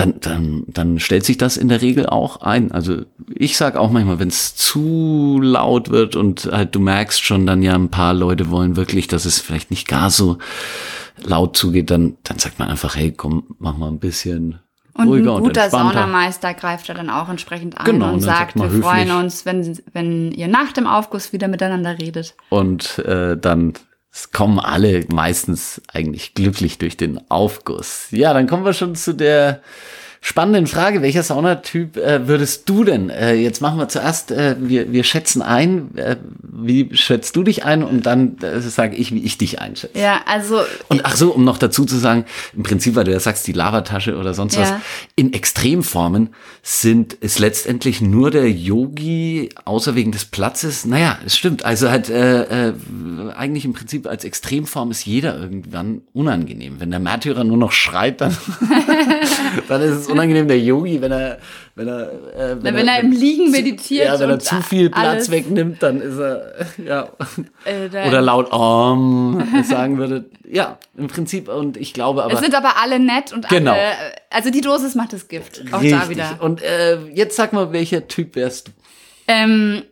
dann, 0.00 0.14
dann, 0.20 0.64
dann 0.66 0.98
stellt 0.98 1.24
sich 1.26 1.36
das 1.36 1.56
in 1.58 1.68
der 1.68 1.82
Regel 1.82 2.06
auch 2.06 2.40
ein. 2.40 2.72
Also 2.72 3.02
ich 3.34 3.56
sag 3.56 3.76
auch 3.76 3.90
manchmal, 3.90 4.18
wenn 4.18 4.28
es 4.28 4.56
zu 4.56 5.38
laut 5.42 5.90
wird 5.90 6.16
und 6.16 6.48
halt 6.50 6.74
du 6.74 6.80
merkst 6.80 7.22
schon, 7.22 7.46
dann 7.46 7.62
ja 7.62 7.74
ein 7.74 7.90
paar 7.90 8.14
Leute 8.14 8.50
wollen 8.50 8.76
wirklich, 8.76 9.08
dass 9.08 9.26
es 9.26 9.40
vielleicht 9.40 9.70
nicht 9.70 9.86
gar 9.86 10.10
so 10.10 10.38
laut 11.22 11.56
zugeht, 11.56 11.90
dann, 11.90 12.16
dann 12.22 12.38
sagt 12.38 12.58
man 12.58 12.68
einfach, 12.68 12.96
hey, 12.96 13.12
komm, 13.12 13.44
mach 13.58 13.76
mal 13.76 13.88
ein 13.88 13.98
bisschen 13.98 14.60
und 14.94 15.08
ruhiger 15.08 15.32
ein 15.32 15.36
und 15.36 15.42
guter 15.44 15.64
entspannter. 15.64 15.92
Saunameister 15.94 16.54
greift 16.54 16.88
da 16.88 16.94
dann 16.94 17.10
auch 17.10 17.28
entsprechend 17.28 17.76
an 17.78 17.84
Genau, 17.84 18.06
und 18.08 18.14
und 18.14 18.20
sagt, 18.20 18.58
sagt 18.58 18.72
wir 18.74 18.82
freuen 18.82 19.08
höflich. 19.08 19.22
uns, 19.24 19.44
wenn, 19.44 19.78
wenn 19.92 20.32
ihr 20.32 20.48
nach 20.48 20.72
dem 20.72 20.86
Aufguss 20.86 21.34
wieder 21.34 21.48
miteinander 21.48 21.98
redet. 21.98 22.34
Und 22.48 22.98
äh, 23.00 23.36
dann 23.36 23.74
kommen 24.32 24.58
alle 24.58 25.04
meistens 25.08 25.80
eigentlich 25.92 26.34
glücklich 26.34 26.78
durch 26.78 26.96
den 26.96 27.30
Aufguss. 27.30 28.08
Ja, 28.10 28.34
dann 28.34 28.46
kommen 28.46 28.64
wir 28.64 28.72
schon 28.72 28.94
zu 28.94 29.14
der 29.14 29.62
spannenden 30.22 30.66
Frage. 30.66 31.00
Welcher 31.02 31.22
Saunatyp 31.22 31.96
äh, 31.96 32.28
würdest 32.28 32.68
du 32.68 32.84
denn? 32.84 33.08
Äh, 33.08 33.34
jetzt 33.34 33.60
machen 33.62 33.78
wir 33.78 33.88
zuerst, 33.88 34.30
äh, 34.30 34.56
wir, 34.58 34.92
wir 34.92 35.02
schätzen 35.02 35.40
ein. 35.40 35.96
Äh, 35.96 36.16
wie 36.42 36.94
schätzt 36.94 37.36
du 37.36 37.42
dich 37.42 37.64
ein? 37.64 37.82
Und 37.82 38.04
dann 38.04 38.36
äh, 38.42 38.60
sage 38.60 38.96
ich, 38.96 39.12
wie 39.14 39.24
ich 39.24 39.38
dich 39.38 39.60
einschätze. 39.60 39.98
Ja, 39.98 40.20
also 40.26 40.60
Und 40.88 41.06
ach 41.06 41.16
so, 41.16 41.32
um 41.32 41.44
noch 41.44 41.56
dazu 41.56 41.86
zu 41.86 41.96
sagen, 41.96 42.26
im 42.54 42.62
Prinzip, 42.64 42.96
weil 42.96 43.04
du 43.04 43.12
ja 43.12 43.20
sagst, 43.20 43.46
die 43.46 43.52
Lavatasche 43.52 44.16
oder 44.18 44.34
sonst 44.34 44.58
was, 44.58 44.68
Ja. 44.68 44.80
in 45.16 45.32
Extremformen 45.32 46.34
sind, 46.62 47.14
ist 47.14 47.38
letztendlich 47.38 48.02
nur 48.02 48.30
der 48.30 48.50
Yogi, 48.50 49.48
außer 49.64 49.94
wegen 49.94 50.12
des 50.12 50.26
Platzes. 50.26 50.84
Naja, 50.84 51.18
es 51.24 51.34
stimmt. 51.36 51.64
Also 51.64 51.88
halt, 51.90 52.10
äh, 52.10 52.68
äh, 52.68 52.74
eigentlich 53.34 53.64
im 53.64 53.72
Prinzip 53.72 54.06
als 54.06 54.24
Extremform 54.24 54.90
ist 54.90 55.06
jeder 55.06 55.38
irgendwann 55.38 56.02
unangenehm. 56.12 56.76
Wenn 56.78 56.90
der 56.90 57.00
Märtyrer 57.00 57.42
nur 57.44 57.56
noch 57.56 57.72
schreit, 57.72 58.20
dann, 58.20 58.36
dann 59.68 59.80
ist 59.80 59.96
es 59.96 60.09
unangenehm. 60.10 60.48
Der 60.48 60.58
Yogi, 60.60 61.00
wenn 61.00 61.12
er, 61.12 61.38
wenn 61.74 61.88
er, 61.88 62.10
äh, 62.36 62.56
Na, 62.62 62.74
wenn 62.74 62.88
er 62.88 63.00
im 63.00 63.12
Liegen 63.12 63.46
zu- 63.46 63.50
meditiert 63.52 64.06
Ja, 64.06 64.18
wenn 64.20 64.30
er 64.30 64.38
zu 64.38 64.62
viel 64.62 64.90
Platz 64.90 65.04
alles. 65.06 65.30
wegnimmt, 65.30 65.82
dann 65.82 66.00
ist 66.00 66.18
er, 66.18 66.52
ja. 66.84 67.08
äh, 67.64 68.08
Oder 68.08 68.20
laut 68.20 68.52
Om 68.52 69.42
sagen 69.64 69.98
würde. 69.98 70.26
Ja, 70.48 70.78
im 70.96 71.06
Prinzip. 71.08 71.48
Und 71.48 71.76
ich 71.76 71.92
glaube 71.94 72.24
aber. 72.24 72.34
es 72.34 72.40
sind 72.40 72.54
aber 72.54 72.74
alle 72.82 72.98
nett 72.98 73.32
und 73.32 73.48
Genau. 73.48 73.72
alle, 73.72 73.80
also 74.30 74.50
die 74.50 74.60
Dosis 74.60 74.94
macht 74.94 75.12
das 75.12 75.28
Gift. 75.28 75.62
Auch 75.72 75.80
richtig. 75.82 76.00
da 76.00 76.08
wieder. 76.10 76.38
Und 76.40 76.62
äh, 76.62 76.98
jetzt 77.14 77.36
sag 77.36 77.52
mal, 77.52 77.72
welcher 77.72 78.08
Typ 78.08 78.34
wärst 78.36 78.68
du? 78.68 78.72
Ähm, 79.28 79.82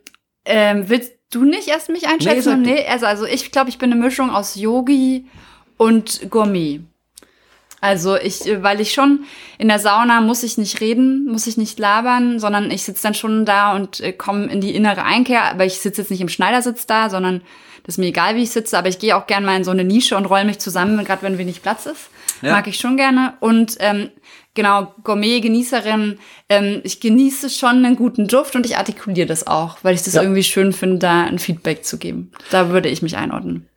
ähm, 0.45 0.85
willst 0.87 1.13
du 1.31 1.43
nicht 1.45 1.67
erst 1.69 1.89
mich 1.89 2.01
Nee, 2.01 2.07
einschätzen? 2.07 2.63
du. 2.63 2.69
Nee, 2.71 2.85
also, 2.89 3.05
also 3.05 3.25
ich 3.25 3.51
glaube, 3.51 3.69
ich 3.69 3.77
bin 3.77 3.91
eine 3.91 4.01
Mischung 4.01 4.31
aus 4.31 4.55
Yogi 4.55 5.25
und 5.77 6.29
Gourmet. 6.29 6.81
Also 7.81 8.15
ich, 8.17 8.45
äh, 8.47 8.61
weil 8.63 8.81
ich 8.81 8.93
schon 8.93 9.25
in 9.57 9.67
der 9.67 9.79
Sauna 9.79 10.21
muss 10.21 10.43
ich 10.43 10.57
nicht 10.57 10.81
reden, 10.81 11.25
muss 11.25 11.47
ich 11.47 11.57
nicht 11.57 11.79
labern, 11.79 12.39
sondern 12.39 12.71
ich 12.71 12.83
sitze 12.83 13.03
dann 13.03 13.13
schon 13.13 13.45
da 13.45 13.73
und 13.75 13.99
äh, 14.01 14.11
komme 14.13 14.45
in 14.47 14.61
die 14.61 14.75
innere 14.75 15.03
Einkehr. 15.03 15.43
Aber 15.45 15.65
ich 15.65 15.79
sitze 15.79 16.01
jetzt 16.01 16.11
nicht 16.11 16.21
im 16.21 16.29
Schneidersitz 16.29 16.85
da, 16.85 17.09
sondern 17.09 17.41
das 17.83 17.95
ist 17.95 17.99
mir 17.99 18.07
egal, 18.07 18.35
wie 18.35 18.43
ich 18.43 18.51
sitze. 18.51 18.77
Aber 18.77 18.89
ich 18.89 18.99
gehe 18.99 19.15
auch 19.15 19.27
gern 19.27 19.45
mal 19.45 19.55
in 19.55 19.63
so 19.63 19.71
eine 19.71 19.83
Nische 19.85 20.17
und 20.17 20.25
roll 20.25 20.43
mich 20.43 20.59
zusammen, 20.59 21.03
gerade 21.05 21.21
wenn 21.21 21.37
wenig 21.37 21.61
Platz 21.61 21.85
ist. 21.85 22.09
Ja. 22.41 22.51
Mag 22.51 22.67
ich 22.67 22.77
schon 22.77 22.97
gerne. 22.97 23.33
Und 23.39 23.77
ähm, 23.79 24.09
genau, 24.53 24.93
Gourmet-Genießerin, 25.03 26.19
ähm, 26.49 26.81
ich 26.83 26.99
genieße 26.99 27.49
schon 27.49 27.85
einen 27.85 27.95
guten 27.95 28.27
Duft 28.27 28.55
und 28.55 28.65
ich 28.65 28.77
artikuliere 28.77 29.27
das 29.27 29.47
auch, 29.47 29.77
weil 29.83 29.95
ich 29.95 30.03
das 30.03 30.13
Ja. 30.15 30.21
irgendwie 30.21 30.43
schön 30.43 30.73
finde, 30.73 30.99
da 30.99 31.23
ein 31.23 31.39
Feedback 31.39 31.85
zu 31.85 31.97
geben. 31.97 32.31
Da 32.51 32.69
würde 32.69 32.89
ich 32.89 33.01
mich 33.01 33.15
einordnen. 33.17 33.68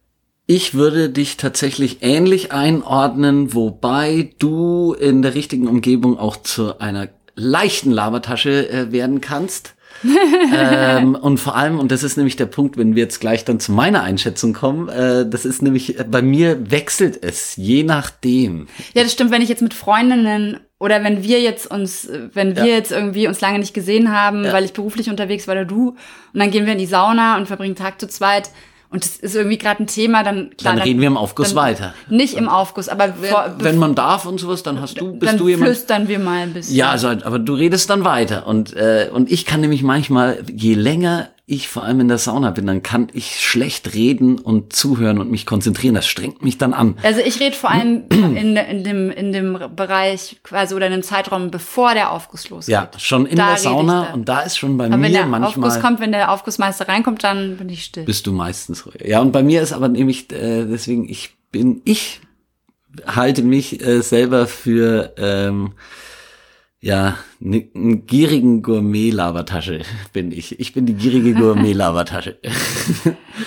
Ich 0.55 0.75
würde 0.75 1.09
dich 1.09 1.39
tatsächlich 1.39 2.03
ähnlich 2.03 2.53
einordnen, 2.53 3.55
wobei 3.55 4.33
du 4.39 4.93
in 4.93 5.23
der 5.23 5.35
richtigen 5.35 5.67
Umgebung 5.67 6.19
auch 6.19 6.37
zu 6.37 6.79
einer 6.79 7.09
leichten 7.35 7.91
Labertasche 7.91 8.69
äh, 8.69 8.93
werden 8.93 9.23
kannst. 9.23 9.73
ähm, 10.55 11.15
und 11.15 11.39
vor 11.39 11.57
allem, 11.57 11.79
und 11.79 11.91
das 11.91 12.03
ist 12.03 12.19
nämlich 12.19 12.37
der 12.37 12.45
Punkt, 12.45 12.77
wenn 12.77 12.95
wir 12.95 13.03
jetzt 13.03 13.19
gleich 13.19 13.47
dann 13.47 13.61
zu 13.61 13.73
meiner 13.73 14.03
Einschätzung 14.03 14.53
kommen, 14.53 14.91
äh, 14.91 15.27
das 15.27 15.47
ist 15.47 15.63
nämlich, 15.63 15.99
äh, 15.99 16.05
bei 16.05 16.21
mir 16.21 16.71
wechselt 16.71 17.25
es, 17.25 17.57
je 17.57 17.83
nachdem. 17.83 18.67
Ja, 18.93 19.05
das 19.05 19.13
stimmt, 19.15 19.31
wenn 19.31 19.41
ich 19.41 19.49
jetzt 19.49 19.63
mit 19.63 19.73
Freundinnen 19.73 20.61
oder 20.79 21.03
wenn 21.03 21.23
wir 21.23 21.41
jetzt 21.41 21.71
uns, 21.71 22.11
wenn 22.35 22.57
wir 22.57 22.67
Ja. 22.67 22.75
jetzt 22.75 22.93
irgendwie 22.93 23.27
uns 23.27 23.41
lange 23.41 23.59
nicht 23.59 23.73
gesehen 23.73 24.13
haben, 24.13 24.45
Ja. 24.45 24.53
weil 24.53 24.67
ich 24.67 24.75
beruflich 24.75 25.09
unterwegs 25.09 25.49
war 25.49 25.55
oder 25.55 25.65
du, 25.65 25.89
und 26.35 26.41
dann 26.41 26.51
gehen 26.51 26.67
wir 26.67 26.73
in 26.75 26.79
die 26.79 26.85
Sauna 26.85 27.39
und 27.39 27.47
verbringen 27.47 27.75
Tag 27.75 27.99
zu 27.99 28.07
zweit 28.07 28.51
und 28.93 29.05
das 29.05 29.17
ist 29.17 29.35
irgendwie 29.35 29.59
gerade 29.59 29.83
ein 29.83 29.87
Thema, 29.87 30.23
dann 30.23 30.51
klar, 30.57 30.75
Dann 30.75 30.83
reden 30.83 31.01
wir 31.01 31.07
im 31.07 31.17
Aufguss 31.17 31.49
dann- 31.49 31.57
weiter. 31.57 31.95
Nicht 32.09 32.35
im 32.35 32.49
Aufguss, 32.49 32.89
aber 32.89 33.15
vor, 33.15 33.55
Wenn 33.59 33.79
man 33.79 33.95
darf 33.95 34.27
und 34.27 34.39
sowas, 34.39 34.63
dann 34.63 34.81
hast 34.81 35.01
du, 35.01 35.13
bist 35.15 35.33
dann 35.33 35.39
du 35.39 35.49
jemand. 35.49 35.69
flüstern 35.71 36.09
wir 36.09 36.19
mal 36.19 36.43
ein 36.43 36.53
bisschen. 36.53 36.77
Ja, 36.77 36.91
also, 36.91 37.09
aber 37.09 37.39
du 37.39 37.55
redest 37.55 37.89
dann 37.91 38.05
weiter. 38.05 38.47
Und, 38.47 38.75
äh, 38.75 39.09
und 39.13 39.31
ich 39.33 39.47
kann 39.47 39.61
nämlich 39.63 39.83
manchmal, 39.83 40.39
je 40.53 40.75
länger 40.75 41.29
ich 41.53 41.69
vor 41.69 41.85
allem 41.85 42.01
in 42.01 42.09
der 42.09 42.17
Sauna 42.17 42.51
bin, 42.51 42.67
dann 42.67 42.83
kann 42.83 43.09
ich 43.13 43.41
schlecht 43.41 43.93
reden 43.93 44.39
und 44.39 44.73
zuhören 44.73 45.19
und 45.19 45.31
mich 45.31 45.45
konzentrieren. 45.45 45.95
Das 45.95 46.07
strengt 46.07 46.43
mich 46.43 46.57
dann 46.57 46.73
an. 46.73 46.97
Also 47.03 47.21
ich 47.21 47.41
rede 47.41 47.55
vor 47.55 47.71
allem 47.71 48.05
in, 48.11 48.57
in, 48.57 48.85
dem, 48.85 49.11
in 49.11 49.33
dem 49.33 49.59
Bereich 49.77 50.41
quasi 50.43 50.75
oder 50.75 50.87
in 50.87 50.93
dem 50.93 51.03
Zeitraum, 51.03 51.51
bevor 51.51 51.93
der 51.93 52.11
Aufguss 52.11 52.49
losgeht. 52.49 52.73
Ja, 52.73 52.91
schon 52.97 53.27
in 53.27 53.37
Da 53.37 53.49
der 53.49 53.57
Sauna. 53.59 54.15
Und 54.15 54.29
da 54.29 54.41
ist 54.41 54.57
schon 54.57 54.79
bei 54.79 54.87
Aber 54.87 54.95
wenn 54.95 55.01
mir 55.01 55.11
der 55.11 55.27
manchmal. 55.27 55.69
Aufguss 55.69 55.83
kommt, 55.83 56.01
wenn 56.01 56.13
der 56.13 56.33
Aufgussmeister 56.33 56.89
reinkommt, 56.89 57.23
dann 57.23 57.59
bin 57.59 57.69
ich 57.69 57.85
still. 57.85 58.05
bist 58.05 58.27
du 58.27 58.33
meistens 58.33 58.87
ruhig. 58.87 59.03
Ja, 59.05 59.21
und 59.21 59.33
bei 59.33 59.43
mir 59.43 59.61
ist 59.61 59.73
aber 59.73 59.89
nämlich, 59.89 60.33
äh, 60.33 60.65
deswegen, 60.65 61.07
ich 61.09 61.35
bin, 61.51 61.83
ich 61.85 62.21
halte 63.07 63.43
mich 63.43 63.85
äh, 63.85 64.01
selber 64.01 64.47
für, 64.47 65.13
ähm, 65.19 65.73
ja, 66.81 67.17
ne- 67.43 67.69
einen 67.75 68.07
gierigen 68.07 68.63
Gourmet-Labertasche 68.63 69.83
bin 70.13 70.33
ich. 70.33 70.59
Ich 70.61 70.73
bin 70.73 70.87
die 70.87 70.95
gierige 70.95 71.35
Gourmet-Labertasche. 71.41 72.39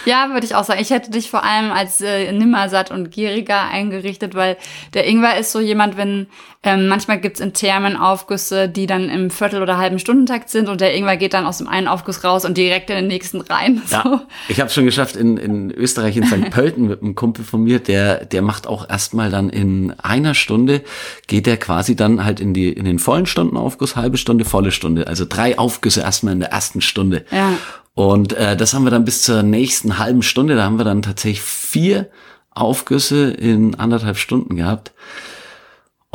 Ja, 0.05 0.29
würde 0.31 0.45
ich 0.45 0.55
auch 0.55 0.63
sagen. 0.63 0.81
Ich 0.81 0.89
hätte 0.89 1.11
dich 1.11 1.29
vor 1.29 1.43
allem 1.43 1.71
als 1.71 2.01
äh, 2.01 2.31
nimmersatt 2.31 2.91
und 2.91 3.11
gieriger 3.11 3.67
eingerichtet, 3.67 4.35
weil 4.35 4.57
der 4.93 5.07
Ingwer 5.07 5.37
ist 5.37 5.51
so 5.51 5.59
jemand, 5.59 5.97
wenn 5.97 6.27
ähm, 6.63 6.87
manchmal 6.87 7.19
gibt's 7.19 7.39
in 7.39 7.53
Thermen 7.53 7.95
Aufgüsse, 7.95 8.67
die 8.67 8.87
dann 8.87 9.09
im 9.09 9.29
Viertel- 9.29 9.61
oder 9.61 9.77
halben 9.77 9.99
Stundentakt 9.99 10.49
sind 10.49 10.67
und 10.67 10.81
der 10.81 10.95
Ingwer 10.95 11.15
geht 11.15 11.35
dann 11.35 11.45
aus 11.45 11.59
dem 11.59 11.67
einen 11.67 11.87
Aufguss 11.87 12.23
raus 12.23 12.43
und 12.43 12.57
direkt 12.57 12.89
in 12.89 12.95
den 12.95 13.07
nächsten 13.07 13.41
rein. 13.41 13.81
So. 13.95 13.97
Ja, 13.97 14.25
ich 14.49 14.59
habe 14.59 14.71
schon 14.71 14.85
geschafft 14.85 15.15
in, 15.15 15.37
in 15.37 15.69
Österreich, 15.69 16.17
in 16.17 16.25
St. 16.25 16.49
Pölten 16.49 16.87
mit 16.87 17.01
einem 17.03 17.13
Kumpel 17.13 17.45
von 17.45 17.63
mir, 17.63 17.79
der, 17.79 18.25
der 18.25 18.41
macht 18.41 18.65
auch 18.65 18.89
erstmal 18.89 19.29
dann 19.29 19.49
in 19.49 19.93
einer 19.99 20.33
Stunde, 20.33 20.81
geht 21.27 21.45
der 21.45 21.57
quasi 21.57 21.95
dann 21.95 22.25
halt 22.25 22.39
in 22.39 22.53
die, 22.55 22.69
in 22.69 22.85
den 22.85 22.97
vollen 22.97 23.27
Stunden 23.27 23.57
Aufguss, 23.57 23.84
halbe 23.95 24.17
Stunde, 24.17 24.45
volle 24.45 24.71
Stunde. 24.71 25.07
Also 25.07 25.25
drei 25.27 25.59
Aufgüsse 25.59 26.01
erstmal 26.01 26.33
in 26.33 26.39
der 26.39 26.51
ersten 26.51 26.81
Stunde. 26.81 27.25
Ja. 27.31 27.53
Und 27.93 28.33
äh, 28.33 28.57
das 28.57 28.73
haben 28.73 28.83
wir 28.83 28.91
dann 28.91 29.05
bis 29.05 29.21
zur 29.21 29.43
nächsten 29.43 29.97
halben 29.97 30.21
Stunde, 30.21 30.55
da 30.55 30.63
haben 30.63 30.77
wir 30.77 30.85
dann 30.85 31.01
tatsächlich 31.01 31.41
vier 31.41 32.09
Aufgüsse 32.51 33.31
in 33.31 33.75
anderthalb 33.75 34.17
Stunden 34.17 34.55
gehabt. 34.55 34.91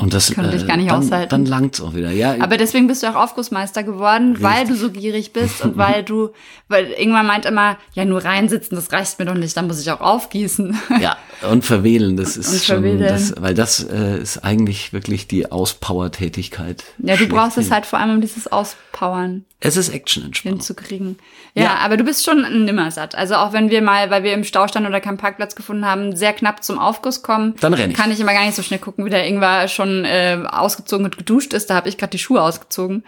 Und 0.03 0.15
das 0.15 0.33
Könnte 0.33 0.57
ich 0.57 0.67
gar 0.67 0.77
nicht 0.77 0.91
dann, 0.91 0.99
aushalten. 1.03 1.31
Dann 1.31 1.47
langt's 1.47 1.81
auch 1.81 1.95
wieder. 1.95 2.11
Ja, 2.11 2.35
Aber 2.41 2.57
deswegen 2.57 2.87
bist 2.87 3.03
du 3.03 3.07
auch 3.09 3.15
Aufgussmeister 3.17 3.83
geworden, 3.83 4.37
weil 4.43 4.67
du 4.67 4.75
so 4.75 4.91
gierig 4.91 5.33
bist 5.33 5.63
und 5.65 5.77
weil 5.77 6.03
du, 6.03 6.31
weil 6.69 6.87
irgendwann 6.93 7.27
meint 7.27 7.45
immer, 7.47 7.77
ja, 7.95 8.05
nur 8.05 8.25
reinsitzen, 8.25 8.77
das 8.77 8.93
reicht 8.93 9.19
mir 9.19 9.27
doch 9.27 9.35
nicht, 9.35 9.57
dann 9.57 9.67
muss 9.67 9.81
ich 9.81 9.91
auch 9.91 10.01
aufgießen. 10.01 10.79
Ja, 11.01 11.17
und 11.51 11.65
verwählen, 11.65 12.17
das 12.17 12.37
ist 12.37 12.49
Und 12.53 12.63
schon, 12.65 12.77
verwählen. 12.83 13.01
das, 13.01 13.35
weil 13.39 13.55
das 13.55 13.83
äh, 13.85 14.19
ist 14.21 14.39
eigentlich 14.45 14.93
wirklich 14.93 15.27
die 15.29 15.51
Auspower-Tätigkeit. 15.53 16.85
Ja, 16.99 17.17
du 17.17 17.29
brauchst 17.29 17.51
es 17.59 17.67
schlechthin. 17.67 17.75
halt 17.75 17.87
vor 17.87 17.99
allem, 17.99 18.11
um 18.17 18.21
dieses 18.21 18.51
Auspowern 18.51 19.45
Es 19.61 19.77
ist 19.77 19.89
Action-Entspannung. 19.91 20.59
hinzukriegen. 20.59 21.19
Ja, 21.55 21.63
Ja. 21.65 21.75
aber 21.85 21.97
du 21.97 22.05
bist 22.05 22.25
schon 22.25 22.45
ein 22.45 22.65
Nimmersatt. 22.65 23.15
Also 23.15 23.35
auch 23.37 23.53
wenn 23.53 23.71
wir 23.71 23.83
mal, 23.83 24.11
weil 24.11 24.23
wir 24.23 24.33
im 24.35 24.45
Stau 24.45 24.69
standen 24.69 24.89
oder 24.89 25.01
keinen 25.01 25.17
Parkplatz 25.19 25.55
gefunden 25.55 25.85
haben, 25.85 26.15
sehr 26.17 26.33
knapp 26.33 26.63
zum 26.65 26.79
Aufguss 26.79 27.23
kommen, 27.23 27.55
Dann 27.61 27.75
renn 27.75 27.91
ich. 27.91 27.97
kann 27.97 28.11
ich 28.11 28.21
immer 28.21 28.33
gar 28.33 28.45
nicht 28.45 28.55
so 28.55 28.63
schnell 28.63 28.79
gucken, 28.81 29.05
wie 29.05 29.11
der 29.11 29.27
Ingwer 29.27 29.69
schon 29.69 29.90
äh, 30.05 30.39
ausgezogen 30.49 31.05
und 31.07 31.19
geduscht 31.19 31.53
ist. 31.53 31.71
Da 31.71 31.75
habe 31.75 31.89
ich 31.89 31.99
gerade 31.99 32.11
die 32.11 32.19
Schuhe 32.19 32.43
ausgezogen. 32.43 33.05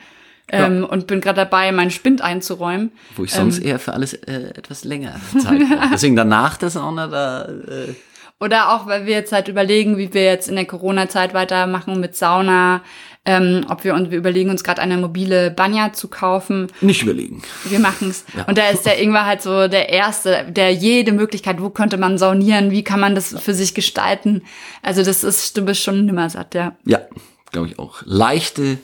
Ähm, 0.49 0.85
Und 0.85 1.07
bin 1.07 1.21
gerade 1.21 1.37
dabei, 1.37 1.73
meinen 1.73 1.91
Spind 1.91 2.21
einzuräumen. 2.21 2.91
Wo 3.17 3.25
ich 3.25 3.33
sonst 3.33 3.59
Ähm. 3.61 3.67
eher 3.69 3.79
für 3.79 3.93
alles 3.95 4.13
äh, 4.13 4.51
etwas 4.57 4.85
länger 4.85 5.15
Zeit 5.41 5.59
brauche. 5.61 5.89
Deswegen 5.93 6.17
danach 6.17 6.57
der 6.59 6.69
Sauna 6.71 7.07
da. 7.07 7.45
Äh, 7.45 7.95
Oder 8.41 8.71
auch, 8.75 8.87
weil 8.87 9.07
wir 9.07 9.15
jetzt 9.15 9.33
halt 9.33 9.49
überlegen, 9.49 9.97
wie 9.99 10.13
wir 10.13 10.25
jetzt 10.25 10.49
in 10.49 10.57
der 10.57 10.67
Corona-Zeit 10.67 11.33
weitermachen 11.33 12.01
mit 12.01 12.17
Sauna. 12.17 12.83
Ähm, 13.25 13.65
ob 13.69 13.85
wir 13.85 13.95
und 13.95 14.11
wir 14.11 14.19
überlegen 14.19 14.51
uns 14.51 14.65
gerade 14.65 14.83
eine 14.83 14.97
mobile 14.97 15.51
Banya 15.51 15.93
zu 15.93 16.09
kaufen. 16.09 16.67
Nicht 16.81 17.03
überlegen. 17.03 17.43
Wir 17.65 17.79
machen's. 17.79 18.25
Ja. 18.37 18.45
Und 18.45 18.59
da 18.59 18.69
ist 18.69 18.85
der 18.85 19.01
Ingwer 19.01 19.27
halt 19.27 19.43
so 19.43 19.69
der 19.69 19.91
Erste, 19.91 20.47
der 20.51 20.73
jede 20.73 21.13
Möglichkeit, 21.13 21.61
wo 21.61 21.71
könnte 21.71 21.99
man 21.99 22.19
saunieren, 22.19 22.73
wie 22.73 22.83
kann 22.83 22.99
man 22.99 23.15
das 23.15 23.35
für 23.41 23.55
sich 23.55 23.75
gestalten. 23.75 24.43
Also 24.83 25.05
das 25.05 25.23
ist, 25.23 25.57
du 25.57 25.65
bist 25.65 25.83
schon 25.83 26.05
nimmer 26.05 26.31
satt, 26.31 26.55
ja. 26.55 26.75
Ja, 26.85 27.01
glaube 27.53 27.69
ich 27.69 27.79
auch. 27.79 28.03
Leichte, 28.05 28.79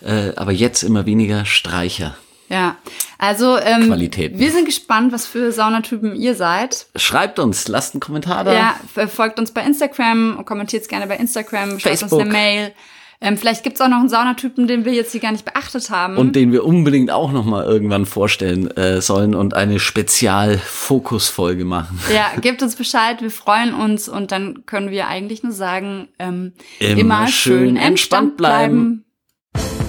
äh, 0.00 0.32
aber 0.36 0.52
jetzt 0.52 0.84
immer 0.84 1.04
weniger 1.04 1.44
Streicher. 1.44 2.16
Ja, 2.48 2.76
also 3.18 3.58
ähm, 3.58 3.90
wir 3.90 4.52
sind 4.52 4.66
gespannt, 4.66 5.12
was 5.12 5.26
für 5.26 5.50
Saunatypen 5.50 6.14
ihr 6.14 6.36
seid. 6.36 6.86
Schreibt 6.94 7.40
uns, 7.40 7.66
lasst 7.66 7.94
einen 7.94 8.00
Kommentar 8.00 8.44
da. 8.44 8.54
Ja, 8.54 9.08
folgt 9.08 9.40
uns 9.40 9.50
bei 9.50 9.62
Instagram, 9.62 10.44
kommentiert 10.44 10.82
es 10.82 10.88
gerne 10.88 11.08
bei 11.08 11.16
Instagram, 11.16 11.80
schreibt 11.80 12.04
uns 12.04 12.12
eine 12.12 12.30
Mail. 12.30 12.72
Ähm, 13.20 13.36
vielleicht 13.36 13.64
gibt's 13.64 13.80
auch 13.80 13.88
noch 13.88 14.00
einen 14.00 14.08
Saunatypen, 14.08 14.66
den 14.66 14.84
wir 14.84 14.92
jetzt 14.92 15.12
hier 15.12 15.20
gar 15.20 15.32
nicht 15.32 15.44
beachtet 15.44 15.90
haben. 15.90 16.18
Und 16.18 16.36
den 16.36 16.52
wir 16.52 16.64
unbedingt 16.64 17.10
auch 17.10 17.32
noch 17.32 17.44
mal 17.44 17.64
irgendwann 17.64 18.04
vorstellen 18.04 18.70
äh, 18.76 19.00
sollen 19.00 19.34
und 19.34 19.54
eine 19.54 19.78
Spezialfokusfolge 19.78 21.64
machen. 21.64 21.98
Ja, 22.14 22.38
gebt 22.40 22.62
uns 22.62 22.76
Bescheid, 22.76 23.22
wir 23.22 23.30
freuen 23.30 23.74
uns 23.74 24.08
und 24.08 24.32
dann 24.32 24.66
können 24.66 24.90
wir 24.90 25.08
eigentlich 25.08 25.42
nur 25.42 25.52
sagen, 25.52 26.08
ähm, 26.18 26.52
immer, 26.78 27.00
immer 27.00 27.28
schön 27.28 27.76
entspannt 27.76 28.36
bleiben. 28.36 29.05